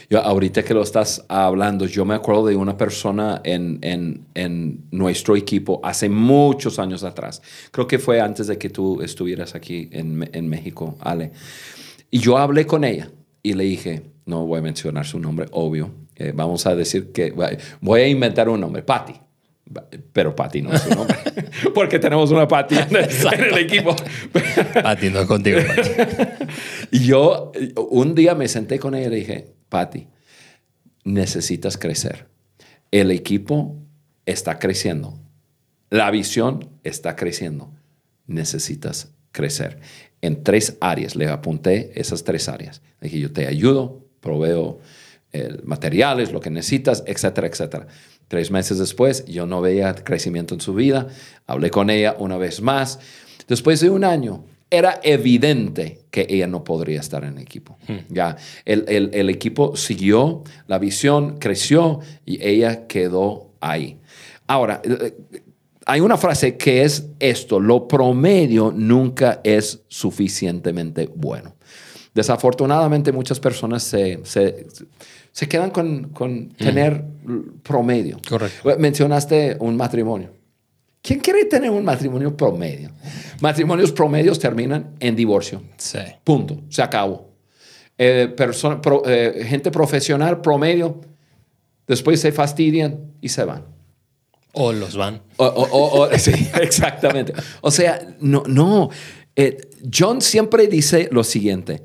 Yo, 0.08 0.20
ahorita 0.20 0.62
que 0.62 0.74
lo 0.74 0.82
estás 0.82 1.24
hablando, 1.28 1.86
yo 1.86 2.04
me 2.04 2.14
acuerdo 2.14 2.46
de 2.46 2.56
una 2.56 2.76
persona 2.76 3.40
en, 3.44 3.78
en, 3.82 4.26
en, 4.34 4.84
nuestro 4.90 5.36
equipo 5.36 5.80
hace 5.82 6.08
muchos 6.08 6.78
años 6.78 7.02
atrás. 7.02 7.42
Creo 7.70 7.86
que 7.86 7.98
fue 7.98 8.20
antes 8.20 8.46
de 8.46 8.58
que 8.58 8.70
tú 8.70 9.02
estuvieras 9.02 9.54
aquí 9.54 9.88
en, 9.92 10.28
en 10.32 10.48
México, 10.48 10.96
Ale. 11.00 11.32
Y 12.10 12.18
yo 12.18 12.38
hablé 12.38 12.66
con 12.66 12.84
ella 12.84 13.10
y 13.42 13.54
le 13.54 13.64
dije, 13.64 14.02
no 14.26 14.46
voy 14.46 14.60
a 14.60 14.62
mencionar 14.62 15.04
su 15.04 15.18
nombre, 15.18 15.46
obvio. 15.50 15.90
Eh, 16.14 16.32
vamos 16.34 16.66
a 16.66 16.76
decir 16.76 17.10
que 17.10 17.34
voy 17.80 18.00
a 18.00 18.06
inventar 18.06 18.48
un 18.48 18.60
nombre, 18.60 18.82
Patty. 18.82 19.14
Pero 20.12 20.34
Patty 20.34 20.62
no 20.62 20.72
es 20.72 20.82
su 20.82 20.90
nombre. 20.90 21.16
Porque 21.74 21.98
tenemos 21.98 22.30
una 22.30 22.46
Patty 22.46 22.76
en, 22.76 22.96
en 22.96 23.44
el, 23.44 23.58
equipo. 23.58 23.94
Patty 24.82 25.10
no 25.10 25.20
es 25.20 25.26
contigo, 25.26 25.58
Patty. 25.66 25.90
Y 26.90 27.06
yo 27.06 27.52
un 27.76 28.14
día 28.14 28.34
me 28.34 28.48
senté 28.48 28.78
con 28.78 28.94
ella 28.94 29.06
y 29.06 29.10
le 29.10 29.16
dije, 29.16 29.52
Patty, 29.68 30.08
necesitas 31.04 31.78
crecer. 31.78 32.28
El 32.90 33.10
equipo 33.10 33.76
está 34.26 34.58
creciendo. 34.58 35.18
La 35.90 36.10
visión 36.10 36.70
está 36.84 37.16
creciendo. 37.16 37.72
Necesitas 38.26 39.12
crecer. 39.30 39.80
En 40.20 40.42
tres 40.42 40.76
áreas. 40.80 41.16
Le 41.16 41.28
apunté 41.28 41.92
esas 41.98 42.24
tres 42.24 42.48
áreas. 42.48 42.82
Le 43.00 43.08
dije, 43.08 43.20
yo 43.20 43.32
te 43.32 43.46
ayudo, 43.46 44.06
proveo 44.20 44.80
eh, 45.32 45.58
materiales, 45.64 46.32
lo 46.32 46.40
que 46.40 46.50
necesitas, 46.50 47.02
etcétera, 47.06 47.46
etcétera. 47.46 47.86
Tres 48.32 48.50
meses 48.50 48.78
después, 48.78 49.26
yo 49.26 49.44
no 49.44 49.60
veía 49.60 49.94
crecimiento 49.94 50.54
en 50.54 50.62
su 50.62 50.72
vida. 50.72 51.06
Hablé 51.46 51.68
con 51.68 51.90
ella 51.90 52.16
una 52.18 52.38
vez 52.38 52.62
más. 52.62 52.98
Después 53.46 53.80
de 53.80 53.90
un 53.90 54.04
año, 54.04 54.46
era 54.70 55.00
evidente 55.02 55.98
que 56.10 56.26
ella 56.30 56.46
no 56.46 56.64
podría 56.64 57.00
estar 57.00 57.24
en 57.24 57.36
el 57.36 57.42
equipo. 57.42 57.76
Hmm. 57.86 57.98
Ya, 58.08 58.38
el, 58.64 58.86
el, 58.88 59.10
el, 59.12 59.28
equipo 59.28 59.76
siguió, 59.76 60.44
la 60.66 60.78
visión 60.78 61.36
creció 61.40 62.00
y 62.24 62.42
ella 62.42 62.86
quedó 62.86 63.50
ahí. 63.60 63.98
Ahora, 64.46 64.80
eh, 64.82 65.12
hay 65.84 66.00
una 66.00 66.16
frase 66.16 66.56
que 66.56 66.84
es 66.84 67.08
esto, 67.18 67.60
lo 67.60 67.86
promedio 67.86 68.72
nunca 68.74 69.42
es 69.44 69.82
suficientemente 69.88 71.10
bueno. 71.14 71.54
Desafortunadamente 72.14 73.12
muchas 73.12 73.40
personas 73.40 73.82
se, 73.82 74.20
se, 74.24 74.66
se 75.30 75.48
quedan 75.48 75.70
con, 75.70 76.10
con 76.10 76.50
tener 76.50 77.02
mm. 77.02 77.60
promedio. 77.62 78.18
Correcto. 78.28 78.76
Mencionaste 78.78 79.56
un 79.60 79.76
matrimonio. 79.76 80.30
¿Quién 81.02 81.18
quiere 81.18 81.46
tener 81.46 81.70
un 81.70 81.84
matrimonio 81.84 82.36
promedio? 82.36 82.90
Matrimonios 83.40 83.90
promedios 83.90 84.38
terminan 84.38 84.94
en 85.00 85.16
divorcio. 85.16 85.62
Sí. 85.76 85.98
Punto. 86.22 86.60
Se 86.68 86.80
acabó. 86.80 87.32
Eh, 87.98 88.32
persona, 88.36 88.80
pro, 88.80 89.02
eh, 89.04 89.44
gente 89.46 89.70
profesional 89.70 90.40
promedio, 90.40 91.00
después 91.86 92.20
se 92.20 92.30
fastidian 92.30 93.12
y 93.20 93.28
se 93.28 93.44
van. 93.44 93.64
O 94.52 94.72
los 94.72 94.96
van. 94.96 95.22
O, 95.38 95.46
o, 95.46 96.02
o, 96.02 96.10
sí, 96.18 96.32
exactamente. 96.60 97.32
O 97.62 97.70
sea, 97.70 98.00
no, 98.20 98.44
no. 98.46 98.90
Eh, 99.36 99.56
John 99.92 100.20
siempre 100.20 100.66
dice 100.66 101.08
lo 101.10 101.24
siguiente. 101.24 101.82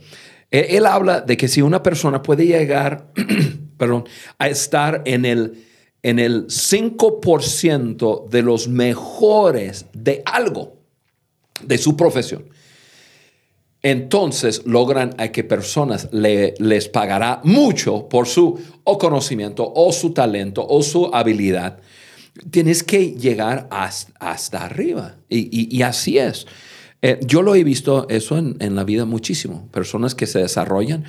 Él, 0.52 0.66
él, 0.70 0.86
habla 0.86 1.22
de 1.22 1.38
que 1.38 1.48
si 1.48 1.62
una 1.62 1.84
persona 1.84 2.22
puede 2.22 2.46
llegar, 2.46 3.12
perdón, 3.78 4.06
a 4.38 4.48
estar 4.48 5.02
en 5.06 5.26
el, 5.26 5.66
en 6.04 6.20
el 6.20 6.48
5% 6.48 8.30
de 8.30 8.42
los 8.42 8.68
mejores 8.68 9.86
de 9.94 10.22
algo, 10.26 10.78
de 11.64 11.78
su 11.78 11.98
profesión, 11.98 12.46
entonces 13.84 14.64
logran 14.66 15.16
a 15.18 15.30
que 15.30 15.44
personas 15.44 16.10
le, 16.12 16.56
les 16.60 16.90
pagará 16.90 17.42
mucho 17.44 18.10
por 18.10 18.28
su 18.28 18.60
o 18.84 18.98
conocimiento 18.98 19.72
o 19.76 19.92
su 19.94 20.12
talento 20.12 20.66
o 20.68 20.82
su 20.82 21.10
habilidad. 21.14 21.80
Tienes 22.52 22.84
que 22.84 23.12
llegar 23.12 23.68
hasta, 23.72 24.64
arriba. 24.64 25.16
Y, 25.30 25.82
así 25.82 26.18
es. 26.18 26.46
Eh, 27.02 27.20
yo 27.22 27.42
lo 27.42 27.56
he 27.56 27.64
visto 27.64 28.08
eso 28.10 28.38
en, 28.38 28.76
la 28.76 28.84
vida 28.84 29.06
muchísimo. 29.06 29.68
Personas 29.72 30.16
que 30.16 30.26
se 30.26 30.40
desarrollan, 30.40 31.04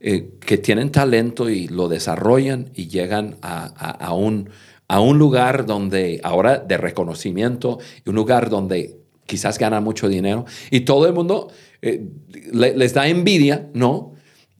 eh, 0.00 0.30
que 0.40 0.58
tienen 0.58 0.90
talento 0.90 1.50
y 1.50 1.68
lo 1.68 1.88
desarrollan 1.88 2.70
y 2.74 2.88
llegan 2.88 3.36
a, 3.42 4.12
un, 4.14 4.50
a 4.88 5.00
un 5.00 5.18
lugar 5.18 5.66
donde 5.66 6.20
ahora 6.22 6.58
de 6.58 6.76
reconocimiento 6.76 7.78
y 8.04 8.10
un 8.10 8.16
lugar 8.16 8.48
donde 8.50 8.96
quizás 9.26 9.58
ganan 9.58 9.82
mucho 9.82 10.08
dinero 10.08 10.46
y 10.70 10.80
todo 10.80 11.06
el 11.06 11.12
mundo 11.12 11.48
eh, 11.82 12.06
les 12.52 12.94
da 12.94 13.08
envidia, 13.08 13.68
¿no? 13.74 14.14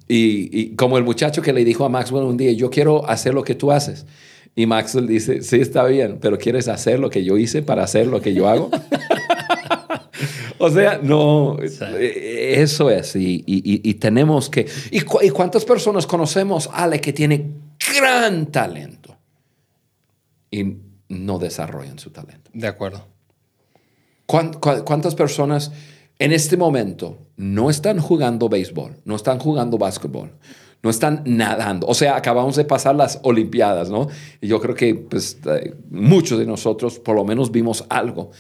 Y, 0.08 0.76
como 0.76 0.98
el 0.98 1.04
muchacho 1.04 1.42
que 1.42 1.52
le 1.52 1.64
dijo 1.64 1.84
a 1.84 1.88
Maxwell 1.88 2.24
un 2.24 2.36
día, 2.36 2.52
yo 2.52 2.70
quiero 2.70 3.08
hacer 3.08 3.34
lo 3.34 3.42
que 3.42 3.54
tú 3.54 3.72
haces. 3.72 4.06
Y 4.54 4.66
Maxwell 4.66 5.06
dice, 5.06 5.42
sí, 5.42 5.56
está 5.56 5.84
bien, 5.84 6.18
pero 6.20 6.38
¿quieres 6.38 6.68
hacer 6.68 7.00
lo 7.00 7.10
que 7.10 7.24
yo 7.24 7.36
hice 7.36 7.62
para 7.62 7.82
hacer 7.82 8.06
lo 8.06 8.20
que 8.20 8.32
yo 8.32 8.48
hago? 8.48 8.70
o 10.58 10.70
sea, 10.70 10.98
no, 11.02 11.58
eh, 11.60 12.54
eso 12.58 12.90
es. 12.90 13.14
Y, 13.16 13.94
tenemos 13.94 14.50
que... 14.50 14.66
¿Y, 14.90 15.00
cuántas 15.30 15.64
personas 15.64 16.06
conocemos, 16.06 16.68
Ale, 16.72 17.00
que 17.00 17.12
tiene 17.12 17.50
gran 18.00 18.46
talento 18.46 19.16
y 20.50 20.76
no 21.08 21.38
desarrollan 21.38 21.98
su 21.98 22.10
talento? 22.10 22.50
De 22.52 22.66
acuerdo. 22.66 23.06
¿Cuántas 24.26 25.14
personas 25.14 25.72
en 26.18 26.32
este 26.32 26.56
momento 26.56 27.18
no 27.36 27.70
están 27.70 28.00
jugando 28.00 28.48
béisbol, 28.48 28.96
no 29.04 29.16
están 29.16 29.38
jugando 29.38 29.78
básquetbol, 29.78 30.32
no 30.82 30.90
están 30.90 31.22
nadando. 31.24 31.86
O 31.86 31.94
sea, 31.94 32.16
acabamos 32.16 32.56
de 32.56 32.64
pasar 32.64 32.94
las 32.94 33.18
Olimpiadas, 33.22 33.90
¿no? 33.90 34.08
Y 34.40 34.48
yo 34.48 34.60
creo 34.60 34.74
que 34.74 34.94
pues, 34.94 35.38
eh, 35.46 35.74
muchos 35.90 36.38
de 36.38 36.46
nosotros 36.46 36.98
por 36.98 37.16
lo 37.16 37.24
menos 37.24 37.50
vimos 37.50 37.84
algo. 37.88 38.30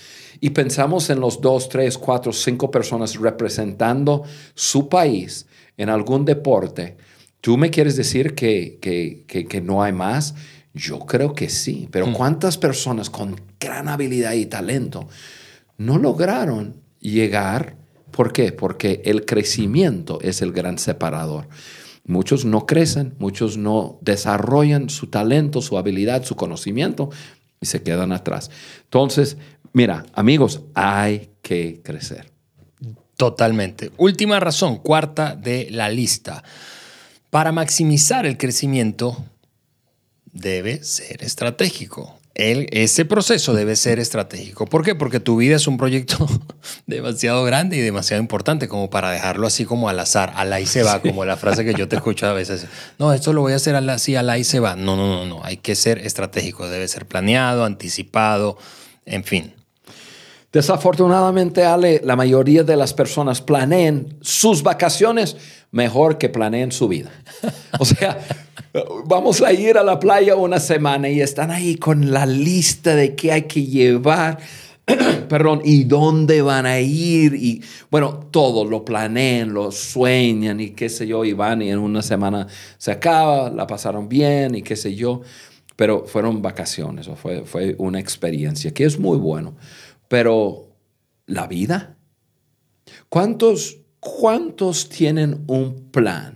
Y 0.40 0.50
pensamos 0.50 1.08
en 1.10 1.20
los 1.20 1.40
dos, 1.40 1.68
tres, 1.68 1.96
cuatro, 1.96 2.32
cinco 2.32 2.70
personas 2.70 3.16
representando 3.16 4.22
su 4.54 4.88
país 4.88 5.46
en 5.76 5.88
algún 5.88 6.24
deporte. 6.24 6.96
¿Tú 7.40 7.56
me 7.56 7.70
quieres 7.70 7.96
decir 7.96 8.34
que, 8.34 8.78
que, 8.80 9.24
que, 9.26 9.60
no 9.60 9.82
hay 9.82 9.92
más? 9.92 10.34
Yo 10.74 11.00
creo 11.00 11.32
que 11.32 11.48
sí, 11.48 11.88
pero 11.90 12.06
hmm. 12.06 12.12
¿cuántas 12.12 12.58
personas 12.58 13.08
con 13.08 13.40
gran 13.58 13.88
habilidad 13.88 14.32
y 14.32 14.46
talento 14.46 15.08
no 15.78 15.98
lograron 15.98 16.80
llegar. 17.00 17.76
¿Por 18.10 18.32
qué? 18.32 18.52
Porque 18.52 19.02
el 19.04 19.24
crecimiento 19.26 20.18
es 20.22 20.42
el 20.42 20.52
gran 20.52 20.78
separador. 20.78 21.48
Muchos 22.06 22.44
no 22.44 22.66
crecen, 22.66 23.14
muchos 23.18 23.56
no 23.56 23.98
desarrollan 24.00 24.90
su 24.90 25.08
talento, 25.08 25.60
su 25.60 25.76
habilidad, 25.76 26.24
su 26.24 26.36
conocimiento 26.36 27.10
y 27.60 27.66
se 27.66 27.82
quedan 27.82 28.12
atrás. 28.12 28.50
Entonces, 28.84 29.36
mira, 29.72 30.06
amigos, 30.12 30.62
hay 30.74 31.30
que 31.42 31.80
crecer. 31.82 32.30
Totalmente. 33.16 33.90
Última 33.96 34.38
razón, 34.38 34.76
cuarta 34.76 35.34
de 35.34 35.68
la 35.70 35.88
lista. 35.88 36.44
Para 37.30 37.50
maximizar 37.50 38.24
el 38.24 38.36
crecimiento, 38.36 39.16
debe 40.32 40.84
ser 40.84 41.24
estratégico 41.24 42.15
ese 42.38 43.06
proceso 43.06 43.54
debe 43.54 43.76
ser 43.76 43.98
estratégico. 43.98 44.66
¿Por 44.66 44.84
qué? 44.84 44.94
Porque 44.94 45.20
tu 45.20 45.38
vida 45.38 45.56
es 45.56 45.66
un 45.66 45.78
proyecto 45.78 46.28
demasiado 46.86 47.42
grande 47.44 47.78
y 47.78 47.80
demasiado 47.80 48.22
importante 48.22 48.68
como 48.68 48.90
para 48.90 49.10
dejarlo 49.10 49.46
así 49.46 49.64
como 49.64 49.88
al 49.88 49.98
azar, 49.98 50.34
al 50.36 50.52
ahí 50.52 50.66
se 50.66 50.82
va, 50.82 51.00
como 51.00 51.24
la 51.24 51.38
frase 51.38 51.64
que 51.64 51.72
yo 51.72 51.88
te 51.88 51.96
escucho 51.96 52.26
a 52.26 52.34
veces. 52.34 52.66
No, 52.98 53.14
esto 53.14 53.32
lo 53.32 53.40
voy 53.40 53.54
a 53.54 53.56
hacer 53.56 53.74
así, 53.74 54.16
al 54.16 54.28
ahí 54.28 54.44
se 54.44 54.60
va. 54.60 54.76
No, 54.76 54.96
no, 54.96 55.06
no, 55.06 55.24
no. 55.24 55.44
Hay 55.44 55.56
que 55.56 55.74
ser 55.74 55.98
estratégico. 55.98 56.68
Debe 56.68 56.86
ser 56.88 57.06
planeado, 57.06 57.64
anticipado, 57.64 58.58
en 59.06 59.24
fin. 59.24 59.54
Desafortunadamente, 60.52 61.64
Ale, 61.64 62.02
la 62.04 62.16
mayoría 62.16 62.64
de 62.64 62.76
las 62.76 62.92
personas 62.92 63.40
planeen 63.40 64.18
sus 64.20 64.62
vacaciones 64.62 65.36
mejor 65.70 66.18
que 66.18 66.28
planeen 66.28 66.70
su 66.70 66.88
vida. 66.88 67.10
O 67.78 67.84
sea, 67.84 68.18
vamos 69.06 69.42
a 69.42 69.52
ir 69.52 69.78
a 69.78 69.82
la 69.82 69.98
playa 69.98 70.36
una 70.36 70.60
semana 70.60 71.08
y 71.08 71.20
están 71.20 71.50
ahí 71.50 71.76
con 71.76 72.10
la 72.12 72.26
lista 72.26 72.94
de 72.94 73.14
qué 73.14 73.32
hay 73.32 73.42
que 73.42 73.64
llevar, 73.64 74.38
perdón, 75.28 75.60
y 75.64 75.84
dónde 75.84 76.42
van 76.42 76.66
a 76.66 76.80
ir. 76.80 77.34
Y 77.34 77.62
bueno, 77.90 78.28
todo 78.30 78.64
lo 78.64 78.84
planean, 78.84 79.52
lo 79.52 79.70
sueñan 79.72 80.60
y 80.60 80.70
qué 80.70 80.88
sé 80.88 81.06
yo, 81.06 81.24
y 81.24 81.32
van 81.32 81.62
y 81.62 81.70
en 81.70 81.78
una 81.78 82.02
semana 82.02 82.46
se 82.78 82.92
acaba, 82.92 83.50
la 83.50 83.66
pasaron 83.66 84.08
bien 84.08 84.54
y 84.54 84.62
qué 84.62 84.76
sé 84.76 84.94
yo. 84.94 85.22
Pero 85.76 86.06
fueron 86.06 86.40
vacaciones 86.40 87.08
fue, 87.16 87.44
fue 87.44 87.74
una 87.78 88.00
experiencia 88.00 88.72
que 88.72 88.84
es 88.84 88.98
muy 88.98 89.18
bueno. 89.18 89.56
Pero 90.08 90.68
la 91.26 91.46
vida, 91.46 91.96
¿cuántos, 93.08 93.78
cuántos 94.00 94.88
tienen 94.88 95.44
un 95.46 95.90
plan? 95.90 96.35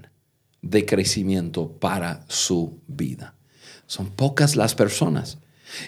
De 0.62 0.84
crecimiento 0.84 1.72
para 1.72 2.24
su 2.28 2.78
vida. 2.86 3.34
Son 3.86 4.10
pocas 4.10 4.56
las 4.56 4.74
personas. 4.74 5.38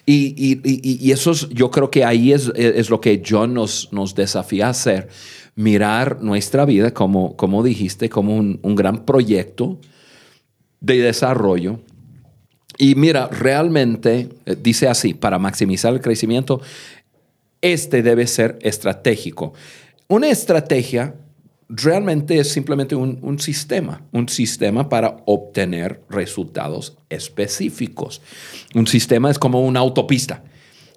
Y, 0.06 1.10
eso 1.10 1.32
yo 1.50 1.70
creo 1.70 1.90
que 1.90 2.04
ahí 2.04 2.32
es, 2.32 2.50
es, 2.54 2.88
lo 2.88 3.00
que 3.00 3.22
John 3.26 3.54
nos, 3.54 3.92
nos 3.92 4.14
desafía 4.14 4.68
a 4.68 4.70
hacer, 4.70 5.08
mirar 5.54 6.22
nuestra 6.22 6.64
vida 6.64 6.94
como, 6.94 7.36
como 7.36 7.62
dijiste, 7.62 8.08
como 8.08 8.36
un, 8.36 8.60
un 8.62 8.74
gran 8.74 9.04
proyecto 9.04 9.80
de 10.80 10.98
desarrollo. 10.98 11.80
Y 12.78 12.94
mira, 12.94 13.28
realmente 13.28 14.28
eh, 14.46 14.56
dice 14.60 14.88
así, 14.88 15.14
para 15.14 15.38
maximizar 15.38 15.92
el 15.92 16.00
crecimiento, 16.00 16.60
este 17.60 18.02
debe 18.02 18.26
ser 18.26 18.58
estratégico. 18.62 19.52
Una 20.08 20.28
estrategia 20.28 21.14
realmente 21.74 22.38
es 22.38 22.52
simplemente 22.52 22.94
un, 22.94 23.38
sistema, 23.38 24.02
un 24.12 24.28
sistema 24.28 24.90
para 24.90 25.16
obtener 25.24 26.02
resultados 26.10 26.98
específicos. 27.08 28.20
Un 28.74 28.86
sistema 28.86 29.30
es 29.30 29.38
como 29.38 29.62
una 29.62 29.80
autopista. 29.80 30.44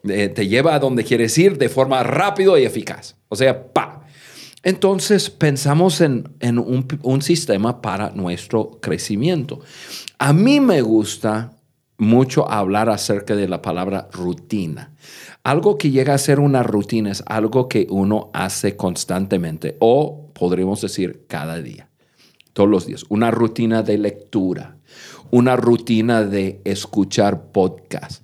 Eh, 0.04 0.28
te 0.28 0.48
lleva 0.48 0.76
a 0.76 0.80
donde 0.80 1.06
quieres 1.06 1.38
ir 1.38 1.58
de 1.58 1.70
forma 1.70 2.04
rápida 2.04 2.60
y 2.60 2.66
eficaz. 2.66 3.16
O 3.30 3.38
sea, 3.38 3.72
pa. 3.72 4.06
Entonces 4.64 5.30
pensamos 5.30 6.02
en, 6.02 6.28
un, 6.42 6.88
un 7.04 7.22
sistema 7.22 7.82
para 7.82 8.10
nuestro 8.10 8.80
crecimiento. 8.82 9.62
A 10.20 10.34
mí 10.34 10.60
me 10.60 10.82
gusta 10.82 11.54
mucho 11.98 12.52
hablar 12.52 12.90
acerca 12.90 13.36
de 13.36 13.48
la 13.48 13.62
palabra 13.62 14.10
rutina. 14.12 14.92
Algo 15.44 15.78
que 15.78 15.92
llega 15.92 16.14
a 16.14 16.18
ser 16.18 16.42
una 16.42 16.64
rutina 16.64 17.12
es 17.12 17.24
algo 17.28 17.70
que 17.70 17.88
uno 17.90 18.30
hace 18.34 18.76
constantemente 18.76 19.78
o 19.80 20.25
podríamos 20.36 20.82
decir 20.82 21.26
cada 21.28 21.62
día, 21.62 21.89
todos 22.54 22.69
los 22.69 22.86
días. 22.86 23.06
Una 23.10 23.32
rutina 23.32 23.82
de 23.82 23.98
lectura, 23.98 24.78
una 25.32 25.56
rutina 25.56 26.24
de 26.24 26.62
escuchar 26.65 27.52
podcast, 27.52 28.24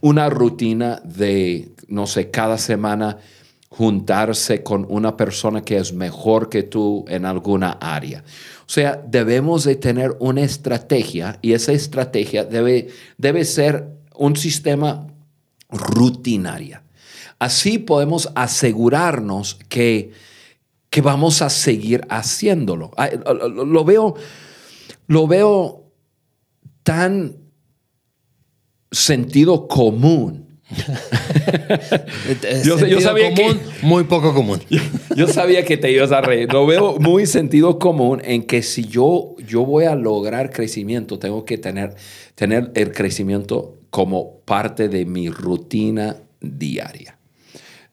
una 0.00 0.30
rutina 0.30 1.00
de, 1.04 1.72
no 1.86 2.06
sé, 2.06 2.30
cada 2.30 2.58
semana 2.58 3.18
juntarse 3.68 4.64
con 4.64 4.86
una 4.88 5.16
persona 5.16 5.62
que 5.62 5.76
es 5.76 5.92
mejor 5.92 6.48
que 6.48 6.64
tú 6.64 7.04
en 7.08 7.24
alguna 7.24 7.72
área. 7.72 8.24
O 8.62 8.72
sea, 8.72 9.00
debemos 9.06 9.62
de 9.64 9.76
tener 9.76 10.16
una 10.18 10.40
estrategia 10.40 11.38
y 11.42 11.52
esa 11.52 11.72
estrategia 11.72 12.44
debe, 12.44 12.88
debe 13.18 13.44
ser 13.44 13.86
un 14.16 14.34
sistema 14.34 15.06
rutinaria. 15.70 16.82
Así 17.38 17.78
podemos 17.78 18.30
asegurarnos 18.34 19.58
que 19.68 20.10
que 20.90 21.00
vamos 21.00 21.40
a 21.40 21.48
seguir 21.48 22.02
haciéndolo. 22.08 22.90
Lo 23.54 23.84
veo, 23.84 24.16
lo 25.06 25.26
veo 25.28 25.84
tan 26.82 27.36
sentido 28.90 29.68
común. 29.68 30.48
yo, 32.64 32.78
sabía 33.00 33.34
común, 33.34 33.60
muy 33.82 34.04
poco 34.04 34.34
común. 34.34 34.60
Yo, 35.16 35.26
sabía 35.28 35.64
que 35.64 35.76
te 35.76 35.90
ibas 35.92 36.12
a 36.12 36.20
reír. 36.20 36.52
Lo 36.52 36.66
veo 36.66 36.98
muy 36.98 37.26
sentido 37.26 37.78
común 37.78 38.20
en 38.24 38.42
que 38.42 38.62
si 38.62 38.86
yo, 38.86 39.36
yo 39.46 39.64
voy 39.64 39.84
a 39.84 39.94
lograr 39.94 40.50
crecimiento, 40.50 41.18
tengo 41.18 41.44
que 41.44 41.58
tener, 41.58 41.94
tener 42.34 42.72
el 42.74 42.92
crecimiento 42.92 43.78
como 43.90 44.40
parte 44.40 44.88
de 44.88 45.04
mi 45.06 45.28
rutina 45.28 46.16
diaria. 46.40 47.19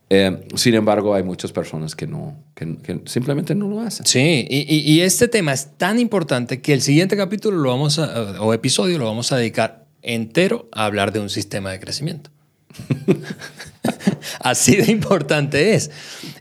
Eh, 0.09 0.47
sin 0.55 0.73
embargo, 0.73 1.13
hay 1.13 1.23
muchas 1.23 1.51
personas 1.51 1.95
que 1.95 2.07
no, 2.07 2.37
que, 2.55 3.01
simplemente 3.05 3.55
no 3.55 3.67
lo 3.67 3.81
hacen. 3.81 4.05
Sí, 4.05 4.45
y, 4.49 5.01
este 5.01 5.27
tema 5.27 5.51
es 5.51 5.77
tan 5.77 5.99
importante 5.99 6.61
que 6.61 6.73
el 6.73 6.81
siguiente 6.81 7.17
capítulo 7.17 7.57
lo 7.57 7.69
vamos 7.69 7.99
a, 7.99 8.41
o 8.41 8.53
episodio 8.53 8.97
lo 8.99 9.05
vamos 9.05 9.31
a 9.31 9.37
dedicar 9.37 9.85
entero 10.01 10.69
a 10.71 10.85
hablar 10.85 11.11
de 11.11 11.19
un 11.19 11.29
sistema 11.29 11.71
de 11.71 11.79
crecimiento. 11.79 12.29
Así 14.39 14.77
de 14.77 14.91
importante 14.91 15.73
es. 15.73 15.91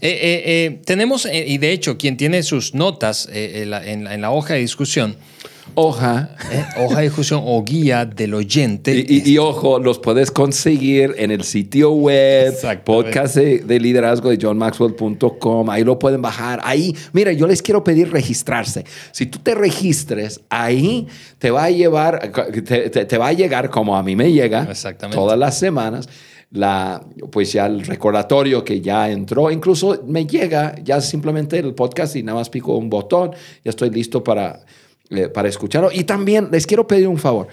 Eh, 0.00 0.44
eh, 0.46 0.80
tenemos, 0.84 1.26
y 1.26 1.58
de 1.58 1.72
hecho, 1.72 1.98
quien 1.98 2.16
tiene 2.16 2.44
sus 2.44 2.74
notas 2.74 3.28
en, 3.32 4.20
la, 4.20 4.30
hoja 4.30 4.54
de 4.54 4.60
discusión, 4.60 5.16
hoja. 5.74 6.30
hoja 6.78 6.96
de 6.98 7.02
discusión 7.02 7.42
o 7.44 7.62
guía 7.62 8.04
del 8.04 8.34
oyente. 8.34 9.04
Y, 9.08 9.38
ojo, 9.38 9.78
los 9.78 9.98
puedes 9.98 10.30
conseguir 10.30 11.14
en 11.18 11.30
el 11.30 11.44
sitio 11.44 11.92
web, 11.92 12.54
podcast 12.84 13.36
de, 13.36 13.80
liderazgo 13.80 14.30
de 14.30 14.38
johnmaxwell.com. 14.40 15.70
Ahí 15.70 15.84
lo 15.84 15.98
pueden 15.98 16.22
bajar. 16.22 16.60
Ahí, 16.64 16.94
mira, 17.12 17.32
yo 17.32 17.46
les 17.46 17.62
quiero 17.62 17.84
pedir 17.84 18.10
registrarse. 18.10 18.84
Si 19.12 19.26
tú 19.26 19.38
te 19.38 19.54
registres, 19.54 20.40
ahí 20.48 21.06
te 21.38 21.50
va 21.50 21.64
a 21.64 21.70
llevar, 21.70 22.30
te, 22.30 23.18
va 23.18 23.28
a 23.28 23.32
llegar 23.32 23.70
como 23.70 23.96
a 23.96 24.02
mí 24.02 24.16
me 24.16 24.32
llega 24.32 24.68
todas 25.10 25.38
las 25.38 25.58
semanas 25.58 26.08
la, 26.50 27.02
pues 27.30 27.52
ya 27.52 27.66
el 27.66 27.84
recordatorio 27.84 28.64
que 28.64 28.80
ya 28.80 29.10
entró, 29.10 29.50
incluso 29.50 30.02
me 30.06 30.26
llega 30.26 30.74
ya 30.82 31.00
simplemente 31.00 31.58
el 31.58 31.74
podcast 31.74 32.16
y 32.16 32.22
nada 32.22 32.38
más 32.38 32.50
pico 32.50 32.76
un 32.76 32.88
botón, 32.88 33.32
ya 33.64 33.70
estoy 33.70 33.90
listo 33.90 34.22
para, 34.22 34.64
eh, 35.10 35.28
para 35.28 35.48
escucharlo. 35.48 35.90
Y 35.92 36.04
también 36.04 36.48
les 36.50 36.66
quiero 36.66 36.86
pedir 36.86 37.08
un 37.08 37.18
favor. 37.18 37.48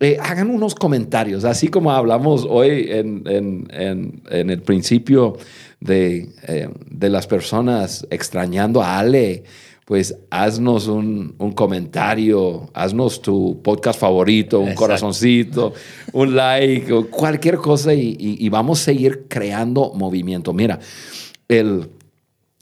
Eh, 0.00 0.16
hagan 0.20 0.50
unos 0.50 0.74
comentarios, 0.74 1.44
así 1.44 1.68
como 1.68 1.90
hablamos 1.90 2.46
hoy 2.48 2.86
en, 2.90 3.22
en, 3.26 4.22
en, 4.30 4.50
el 4.50 4.62
principio 4.62 5.36
de, 5.80 6.28
eh, 6.46 6.68
de 6.88 7.08
las 7.08 7.26
personas 7.26 8.06
extrañando 8.10 8.80
a 8.80 8.98
Ale 9.00 9.42
pues 9.88 10.14
haznos 10.28 10.86
un, 10.86 11.34
comentario, 11.54 12.68
haznos 12.74 13.22
tu 13.22 13.62
podcast 13.62 13.98
favorito, 13.98 14.60
un 14.60 14.74
corazoncito, 14.74 15.72
un 16.12 16.36
like, 16.36 17.06
cualquier 17.10 17.56
cosa 17.56 17.94
y, 17.94 18.46
vamos 18.50 18.82
a 18.82 18.84
seguir 18.84 19.24
creando 19.28 19.94
movimiento. 19.94 20.52
Mira, 20.52 20.78
el, 21.48 21.88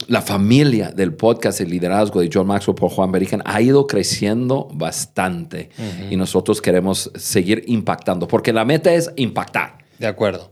la 0.05 0.21
familia 0.21 0.91
del 0.91 1.13
podcast 1.13 1.59
El 1.59 1.71
Liderazgo 1.71 2.21
de 2.21 2.29
John 2.31 2.45
Maxwell 2.47 2.75
por 2.75 2.91
Juan 2.91 3.11
Berigen 3.11 3.41
ha 3.45 3.61
ido 3.61 3.87
creciendo 3.87 4.69
bastante 4.71 5.69
y 6.11 6.15
nosotros 6.15 6.61
queremos 6.61 7.11
seguir 7.15 7.63
impactando, 7.67 8.27
porque 8.27 8.53
la 8.53 8.63
meta 8.63 8.93
es 8.93 9.11
impactar. 9.15 9.79
De 9.97 10.07
acuerdo. 10.07 10.51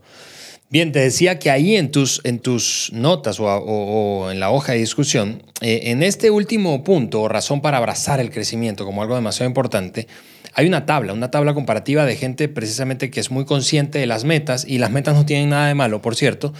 Bien, 0.68 0.90
te 0.90 0.98
decía 0.98 1.38
que 1.38 1.52
ahí 1.52 1.76
en 1.76 1.92
tus, 1.92 2.20
en 2.24 2.40
tus 2.40 2.90
notas 2.92 3.38
o, 3.38 4.28
en 4.32 4.40
la 4.40 4.50
hoja 4.50 4.72
de 4.72 4.78
discusión, 4.78 5.44
eh, 5.60 5.82
en 5.84 6.02
este 6.02 6.32
último 6.32 6.82
punto, 6.82 7.28
razón 7.28 7.60
para 7.60 7.76
abrazar 7.76 8.18
el 8.18 8.30
crecimiento 8.30 8.84
como 8.84 9.00
algo 9.00 9.14
demasiado 9.14 9.48
importante, 9.48 10.08
hay 10.54 10.66
una 10.66 10.84
tabla, 10.84 11.12
una 11.12 11.30
tabla 11.30 11.54
comparativa 11.54 12.04
de 12.04 12.16
gente 12.16 12.48
precisamente 12.48 13.10
que 13.10 13.20
es 13.20 13.30
muy 13.30 13.44
consciente 13.44 14.00
de 14.00 14.06
las 14.06 14.24
metas 14.24 14.64
y 14.66 14.78
las 14.78 14.90
metas 14.90 15.14
no 15.14 15.24
tienen 15.24 15.50
nada 15.50 15.68
de 15.68 15.74
malo, 15.74 16.02
por 16.02 16.16
cierto, 16.16 16.52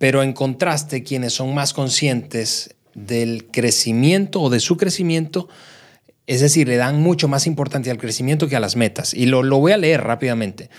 pero 0.00 0.22
en 0.22 0.32
contraste, 0.32 1.02
quienes 1.02 1.34
son 1.34 1.54
más 1.54 1.74
conscientes 1.74 2.74
del 2.94 3.48
crecimiento 3.50 4.40
o 4.40 4.48
de 4.48 4.58
su 4.58 4.78
crecimiento, 4.78 5.46
es 6.26 6.40
decir, 6.40 6.68
le 6.68 6.78
dan 6.78 7.02
mucho 7.02 7.28
más 7.28 7.46
importancia 7.46 7.92
al 7.92 7.98
crecimiento 7.98 8.48
que 8.48 8.56
a 8.56 8.60
las 8.60 8.76
metas. 8.76 9.12
Y 9.12 9.26
lo, 9.26 9.42
lo 9.42 9.58
voy 9.58 9.72
a 9.72 9.76
leer 9.76 10.00
rápidamente. 10.00 10.70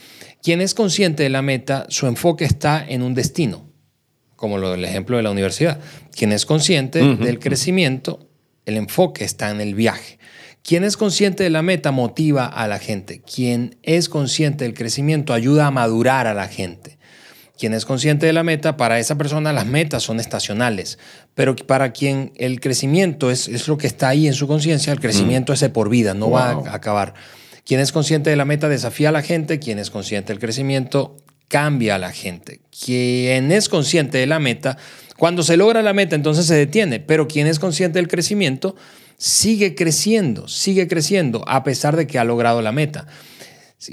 Quien 0.41 0.59
es 0.59 0.73
consciente 0.73 1.21
de 1.21 1.29
la 1.29 1.43
meta, 1.43 1.85
su 1.89 2.07
enfoque 2.07 2.45
está 2.45 2.83
en 2.83 3.03
un 3.03 3.13
destino, 3.13 3.69
como 4.35 4.57
lo 4.57 4.71
del 4.71 4.83
ejemplo 4.85 5.17
de 5.17 5.23
la 5.23 5.29
universidad. 5.29 5.79
Quien 6.17 6.31
es 6.31 6.47
consciente 6.47 7.03
del 7.03 7.37
crecimiento, 7.37 8.27
el 8.65 8.75
enfoque 8.75 9.23
está 9.23 9.51
en 9.51 9.61
el 9.61 9.75
viaje. 9.75 10.17
Quien 10.63 10.83
es 10.83 10.97
consciente 10.97 11.43
de 11.43 11.51
la 11.51 11.61
meta 11.61 11.91
motiva 11.91 12.47
a 12.47 12.67
la 12.67 12.79
gente. 12.79 13.21
Quien 13.21 13.77
es 13.83 14.09
consciente 14.09 14.63
del 14.63 14.73
crecimiento 14.73 15.33
ayuda 15.33 15.67
a 15.67 15.71
madurar 15.71 16.25
a 16.25 16.33
la 16.33 16.47
gente. 16.47 16.97
Quien 17.61 17.75
es 17.75 17.85
consciente 17.85 18.25
de 18.25 18.33
la 18.33 18.41
meta, 18.41 18.75
para 18.75 18.97
esa 18.97 19.19
persona 19.19 19.53
las 19.53 19.67
metas 19.67 20.01
son 20.01 20.19
estacionales, 20.19 20.97
pero 21.35 21.55
para 21.55 21.93
quien 21.93 22.31
el 22.35 22.59
crecimiento 22.59 23.29
es, 23.29 23.47
es 23.47 23.67
lo 23.67 23.77
que 23.77 23.85
está 23.85 24.09
ahí 24.09 24.25
en 24.25 24.33
su 24.33 24.47
conciencia, 24.47 24.91
el 24.91 24.99
crecimiento 24.99 25.53
es 25.53 25.59
de 25.59 25.69
por 25.69 25.87
vida, 25.87 26.15
no 26.15 26.31
va 26.31 26.53
a 26.53 26.73
acabar. 26.73 27.13
Quien 27.63 27.79
es 27.79 27.91
consciente 27.91 28.31
de 28.31 28.35
la 28.35 28.45
meta 28.45 28.67
desafía 28.67 29.09
a 29.09 29.11
la 29.11 29.21
gente, 29.21 29.59
quien 29.59 29.77
es 29.77 29.91
consciente 29.91 30.33
del 30.33 30.39
crecimiento 30.39 31.17
cambia 31.49 31.93
a 31.93 31.99
la 31.99 32.11
gente. 32.11 32.61
Quien 32.83 33.51
es 33.51 33.69
consciente 33.69 34.17
de 34.17 34.25
la 34.25 34.39
meta, 34.39 34.79
cuando 35.19 35.43
se 35.43 35.55
logra 35.55 35.83
la 35.83 35.93
meta 35.93 36.15
entonces 36.15 36.47
se 36.47 36.55
detiene, 36.55 36.99
pero 36.99 37.27
quien 37.27 37.45
es 37.45 37.59
consciente 37.59 37.99
del 37.99 38.07
crecimiento 38.07 38.75
sigue 39.19 39.75
creciendo, 39.75 40.47
sigue 40.47 40.87
creciendo 40.87 41.43
a 41.47 41.63
pesar 41.63 41.95
de 41.95 42.07
que 42.07 42.17
ha 42.17 42.23
logrado 42.23 42.63
la 42.63 42.71
meta. 42.71 43.05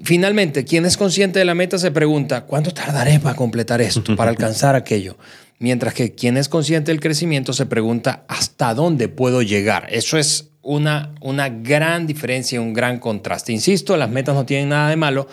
Finalmente, 0.05 0.64
quien 0.64 0.85
es 0.85 0.96
consciente 0.96 1.38
de 1.38 1.44
la 1.46 1.55
meta 1.55 1.79
se 1.79 1.90
pregunta, 1.90 2.44
¿cuánto 2.44 2.72
tardaré 2.72 3.20
para 3.20 3.35
completar 3.35 3.81
esto, 3.81 4.16
para 4.16 4.31
alcanzar 4.33 4.77
aquello? 4.77 5.16
Mientras 5.59 5.94
que 5.94 6.14
quien 6.14 6.37
es 6.37 6.48
consciente 6.48 6.90
del 6.90 7.01
crecimiento 7.01 7.53
se 7.53 7.66
pregunta, 7.66 8.24
¿hasta 8.29 8.74
dónde 8.74 9.09
puedo 9.09 9.42
llegar? 9.42 9.87
Eso 9.90 10.18
es 10.18 10.51
una, 10.62 11.14
una 11.20 11.48
gran 11.48 12.07
diferencia, 12.07 12.61
un 12.61 12.74
gran 12.74 12.98
contraste. 12.98 13.53
Insisto, 13.53 13.96
las 13.96 14.11
metas 14.11 14.35
no 14.35 14.44
tienen 14.44 14.68
nada 14.68 14.90
de 14.90 14.96
malo, 14.96 15.27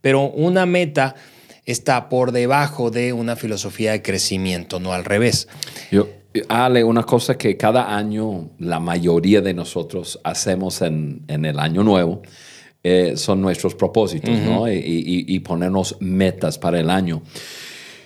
pero 0.00 0.30
una 0.30 0.64
meta 0.64 1.14
está 1.66 2.08
por 2.08 2.32
debajo 2.32 2.90
de 2.90 3.12
una 3.12 3.36
filosofía 3.36 3.92
de 3.92 4.00
crecimiento, 4.00 4.80
no 4.80 4.94
al 4.94 5.04
revés. 5.04 5.48
Yo, 5.90 6.08
Ale, 6.48 6.82
una 6.82 7.02
cosa 7.02 7.36
que 7.36 7.56
cada 7.56 7.94
año 7.94 8.50
la 8.58 8.80
mayoría 8.80 9.40
de 9.40 9.54
nosotros 9.54 10.18
hacemos 10.24 10.82
en, 10.82 11.24
el 11.28 11.58
año 11.58 11.82
nuevo 11.82 12.22
eh, 12.82 13.16
son 13.16 13.40
nuestros 13.40 13.74
propósitos, 13.74 14.38
¿no? 14.38 14.70
Y, 14.70 15.38
ponernos 15.40 15.96
metas 16.00 16.58
para 16.58 16.78
el 16.78 16.90
año. 16.90 17.22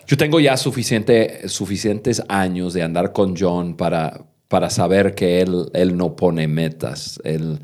Yo 0.07 0.17
tengo 0.17 0.41
ya 0.41 0.57
suficiente, 0.57 1.49
suficientes 1.49 2.23
años 2.29 2.75
de 2.75 2.83
andar 2.83 3.13
con 3.13 3.35
John 3.37 3.77
para, 3.77 4.25
para 4.49 4.71
saber 4.71 5.15
que 5.15 5.41
él, 5.41 5.71
él 5.75 5.97
no 5.97 6.17
pone 6.17 6.49
metas. 6.49 7.21
Él, 7.23 7.61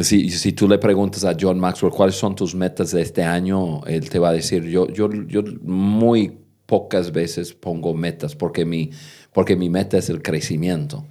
si, 0.00 0.30
si, 0.30 0.52
tú 0.52 0.68
le 0.68 0.78
preguntas 0.78 1.24
a 1.24 1.36
John 1.38 1.58
Maxwell 1.58 1.92
cuáles 1.92 2.16
son 2.16 2.34
tus 2.34 2.54
metas 2.54 2.92
de 2.92 3.02
este 3.02 3.22
año, 3.22 3.84
él 3.86 4.08
te 4.10 4.18
va 4.18 4.28
a 4.28 4.32
decir, 4.32 4.64
yo, 4.64 4.88
yo, 4.88 5.10
yo 5.26 5.42
muy 5.62 6.38
pocas 6.66 7.12
veces 7.12 7.54
pongo 7.54 7.94
metas 7.94 8.34
porque 8.34 8.64
mi, 8.64 8.90
porque 9.32 9.56
mi 9.56 9.70
meta 9.70 9.96
es 9.96 10.10
el 10.10 10.22
crecimiento. 10.22 11.06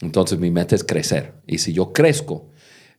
Entonces 0.00 0.38
mi 0.38 0.50
meta 0.50 0.76
es 0.76 0.84
crecer. 0.84 1.34
Y 1.46 1.58
si 1.58 1.72
yo 1.72 1.92
crezco 1.92 2.50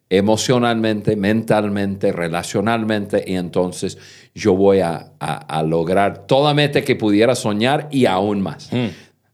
emocionalmente, 0.10 1.16
mentalmente, 1.16 2.12
relacionalmente, 2.12 3.24
y 3.28 3.36
entonces 3.36 3.98
yo 4.34 4.56
voy 4.56 4.80
a, 4.80 5.12
a, 5.20 5.64
lograr 5.64 6.26
toda 6.26 6.54
meta 6.54 6.82
que 6.82 6.96
pudiera 6.96 7.36
soñar 7.36 7.88
y 7.92 8.06
aún 8.06 8.42
más. 8.42 8.70
Hmm. 8.72 8.88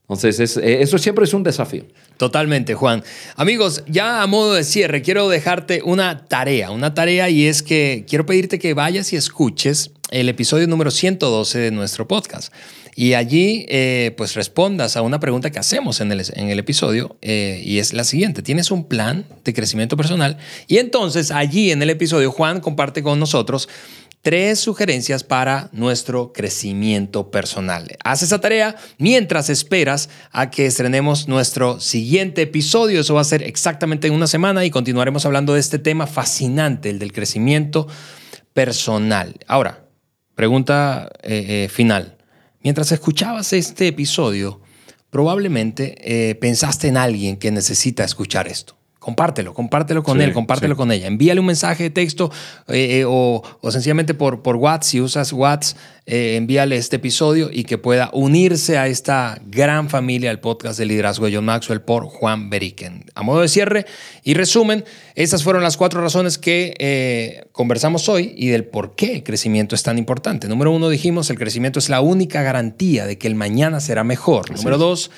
Entonces, 0.07 0.57
eso 0.57 0.97
siempre 0.99 1.25
es 1.25 1.33
un 1.33 1.41
desafío. 1.41 1.85
Totalmente, 2.17 2.75
Juan. 2.75 3.03
Amigos, 3.35 3.83
ya 3.88 4.21
a 4.21 4.27
modo 4.27 4.53
de 4.53 4.63
cierre, 4.63 5.01
quiero 5.01 5.27
dejarte 5.29 5.81
una 5.83 6.25
tarea, 6.27 6.69
una 6.71 6.93
tarea 6.93 7.29
y 7.29 7.47
es 7.47 7.63
que 7.63 8.05
quiero 8.07 8.25
pedirte 8.25 8.59
que 8.59 8.73
vayas 8.73 9.11
y 9.13 9.15
escuches 9.15 9.91
el 10.11 10.29
episodio 10.29 10.67
número 10.67 10.91
112 10.91 11.57
de 11.57 11.71
nuestro 11.71 12.07
podcast. 12.07 12.53
Y 12.97 13.13
allí, 13.13 13.65
eh, 13.67 14.13
pues 14.15 14.36
respondas 14.36 14.95
a 14.95 15.01
una 15.01 15.19
pregunta 15.19 15.51
que 15.51 15.60
hacemos 15.60 15.99
en 15.99 16.13
el, 16.13 16.23
en 16.34 16.49
el 16.49 16.60
episodio 16.60 17.17
eh, 17.21 17.62
y 17.63 17.79
es 17.79 17.91
la 17.91 18.05
siguiente. 18.05 18.41
¿Tienes 18.41 18.71
un 18.71 18.88
plan 18.88 19.25
de 19.43 19.53
crecimiento 19.53 19.97
personal? 19.97 20.38
Y 20.67 20.77
entonces 20.77 21.29
allí 21.29 21.71
en 21.71 21.81
el 21.81 21.89
episodio, 21.89 22.31
Juan 22.31 22.62
comparte 22.62 23.03
con 23.03 23.19
nosotros 23.19 23.67
tres 24.21 24.60
sugerencias 24.60 25.25
para 25.25 25.69
nuestro 25.73 26.31
crecimiento 26.31 27.31
personal. 27.31 27.97
Haz 28.01 28.23
esa 28.23 28.39
tarea 28.39 28.77
mientras 28.97 29.49
esperas 29.49 30.10
a 30.31 30.49
que 30.49 30.65
estrenemos 30.65 31.27
nuestro 31.27 31.81
siguiente 31.81 32.43
episodio. 32.43 33.01
Eso 33.01 33.13
va 33.13 33.21
a 33.21 33.25
ser 33.25 33.43
exactamente 33.43 34.08
en 34.08 34.13
una 34.13 34.27
semana 34.27 34.63
y 34.63 34.71
continuaremos 34.71 35.25
hablando 35.25 35.53
de 35.53 35.60
este 35.60 35.79
tema 35.79 36.08
fascinante, 36.08 36.91
el 36.91 36.99
del 36.99 37.12
crecimiento 37.12 37.89
personal. 38.53 39.36
Ahora, 39.47 39.84
pregunta 40.34 41.12
eh, 41.23 41.67
final. 41.69 42.14
Mientras 42.65 42.91
escuchabas 42.91 43.54
este 43.54 43.88
episodio, 43.88 44.60
probablemente 45.12 45.97
eh, 46.01 46.34
pensaste 46.34 46.88
en 46.88 46.97
alguien 46.97 47.38
que 47.38 47.51
necesita 47.51 48.04
escuchar 48.04 48.47
esto. 48.47 48.75
Compártelo, 49.06 49.54
compártelo 49.54 50.02
con 50.02 50.20
él, 50.20 50.34
compártelo 50.34 50.76
con 50.76 50.91
ella. 50.91 51.06
Envíale 51.06 51.39
un 51.39 51.46
mensaje 51.46 51.84
de 51.84 51.89
texto 51.91 52.32
eh, 52.68 53.02
eh, 53.02 53.06
o, 53.08 53.44
sencillamente 53.70 54.15
por, 54.15 54.41
por 54.41 54.56
WhatsApp, 54.56 54.82
si 54.82 55.00
usas 55.00 55.32
WhatsApp, 55.32 55.78
eh, 56.08 56.38
envíale 56.38 56.76
este 56.76 56.96
episodio 56.96 57.52
y 57.54 57.65
que 57.65 57.78
pueda 57.78 58.10
unirse 58.13 58.80
a 58.80 58.88
esta 58.88 59.39
gran 59.46 59.89
familia 59.89 60.30
del 60.32 60.39
podcast 60.39 60.80
de 60.80 60.88
liderazgo 60.88 61.28
de 61.28 61.36
John 61.36 61.46
Maxwell 61.46 61.82
por 61.82 62.06
Juan 62.06 62.50
Beriken. 62.50 63.06
A 63.13 63.22
modo 63.22 63.41
de 63.41 63.48
cierre 63.48 63.86
y 64.24 64.34
resumen, 64.34 64.84
estas 65.13 65.44
fueron 65.44 65.62
las 65.62 65.78
cuatro 65.78 66.02
razones 66.02 66.39
que 66.39 67.46
conversamos 67.52 68.10
hoy 68.10 68.34
y 68.36 68.48
del 68.48 68.65
por 68.65 68.96
qué 68.96 69.13
el 69.13 69.24
crecimiento 69.24 69.76
es 69.76 69.84
tan 69.84 70.00
importante. 70.00 70.48
Número 70.48 70.72
uno, 70.72 70.89
dijimos, 70.89 71.30
el 71.30 71.38
crecimiento 71.38 71.78
es 71.78 71.89
la 71.89 72.02
única 72.02 72.41
garantía 72.41 73.06
de 73.06 73.20
que 73.20 73.28
el 73.28 73.36
mañana 73.36 73.82
será 73.82 74.04
mejor. 74.04 74.50
Número 74.50 74.80
dos, 74.80 75.12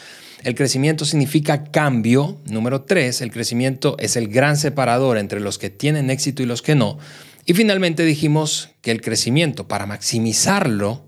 el 0.43 0.56
crecimiento 0.56 1.06
significa 1.06 1.65
cambio. 1.65 2.39
Número 2.45 2.82
tres, 2.84 3.21
el 3.21 3.32
crecimiento 3.32 3.95
es 4.00 4.15
el 4.15 4.28
gran 4.28 4.58
separador 4.58 5.17
entre 5.17 5.39
los 5.39 5.58
que 5.58 5.69
tienen 5.69 6.10
éxito 6.10 6.43
y 6.43 6.45
los 6.45 6.62
que 6.62 6.76
no. 6.76 6.97
Y 7.45 7.54
finalmente 7.54 8.04
dijimos 8.04 8.69
que 8.82 8.91
el 8.91 9.02
crecimiento, 9.02 9.67
para 9.67 9.86
maximizarlo, 9.86 11.06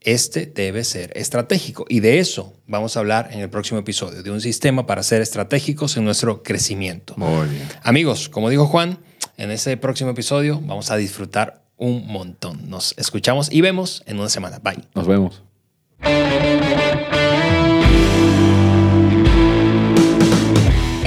este 0.00 0.46
debe 0.46 0.84
ser 0.84 1.12
estratégico. 1.14 1.84
Y 1.88 2.00
de 2.00 2.18
eso 2.18 2.54
vamos 2.66 2.96
a 2.96 3.00
hablar 3.00 3.30
en 3.32 3.40
el 3.40 3.50
próximo 3.50 3.78
episodio, 3.78 4.22
de 4.22 4.30
un 4.30 4.40
sistema 4.40 4.86
para 4.86 5.02
ser 5.02 5.22
estratégicos 5.22 5.96
en 5.96 6.04
nuestro 6.04 6.42
crecimiento. 6.42 7.14
Muy 7.16 7.48
bien. 7.48 7.68
Amigos, 7.82 8.28
como 8.28 8.50
dijo 8.50 8.66
Juan, 8.66 8.98
en 9.36 9.50
ese 9.50 9.76
próximo 9.76 10.10
episodio 10.10 10.60
vamos 10.60 10.90
a 10.90 10.96
disfrutar 10.96 11.62
un 11.76 12.06
montón. 12.06 12.68
Nos 12.68 12.94
escuchamos 12.98 13.50
y 13.52 13.60
vemos 13.60 14.02
en 14.06 14.18
una 14.18 14.28
semana. 14.28 14.58
Bye. 14.58 14.84
Nos 14.94 15.06
vemos. 15.06 15.42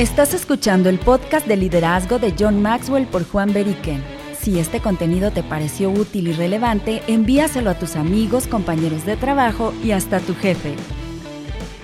Estás 0.04 0.34
escuchando 0.34 0.90
el 0.90 1.00
podcast 1.00 1.48
de 1.48 1.56
liderazgo 1.56 2.20
de 2.20 2.36
John 2.38 2.62
Maxwell 2.62 3.08
por 3.08 3.26
Juan 3.26 3.54
Beriken. 3.54 4.04
Si 4.38 4.60
este 4.60 4.82
contenido 4.82 5.32
te 5.32 5.44
pareció 5.44 5.90
útil 5.92 6.28
y 6.28 6.34
relevante, 6.34 7.02
envíaselo 7.08 7.70
a 7.70 7.80
tus 7.80 7.96
amigos, 7.96 8.46
compañeros 8.46 9.06
de 9.06 9.16
trabajo 9.16 9.74
y 9.82 9.92
hasta 9.92 10.20
tu 10.20 10.36
jefe. 10.36 10.76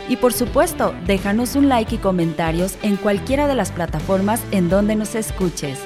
Y 0.10 0.18
por 0.18 0.34
supuesto, 0.34 0.94
déjanos 1.08 1.56
un 1.56 1.70
like 1.70 1.96
y 1.96 1.98
comentarios 1.98 2.76
en 2.84 2.98
cualquiera 2.98 3.48
de 3.48 3.56
las 3.56 3.72
plataformas 3.72 4.44
en 4.52 4.68
donde 4.68 4.98
nos 4.98 5.16
escuches. 5.16 5.80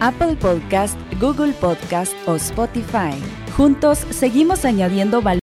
Apple 0.00 0.34
Podcast, 0.34 0.98
Google 1.20 1.52
Podcast 1.52 2.12
o 2.26 2.34
Spotify. 2.34 3.14
Juntos 3.56 4.04
seguimos 4.10 4.64
añadiendo 4.64 5.22
valor 5.22 5.36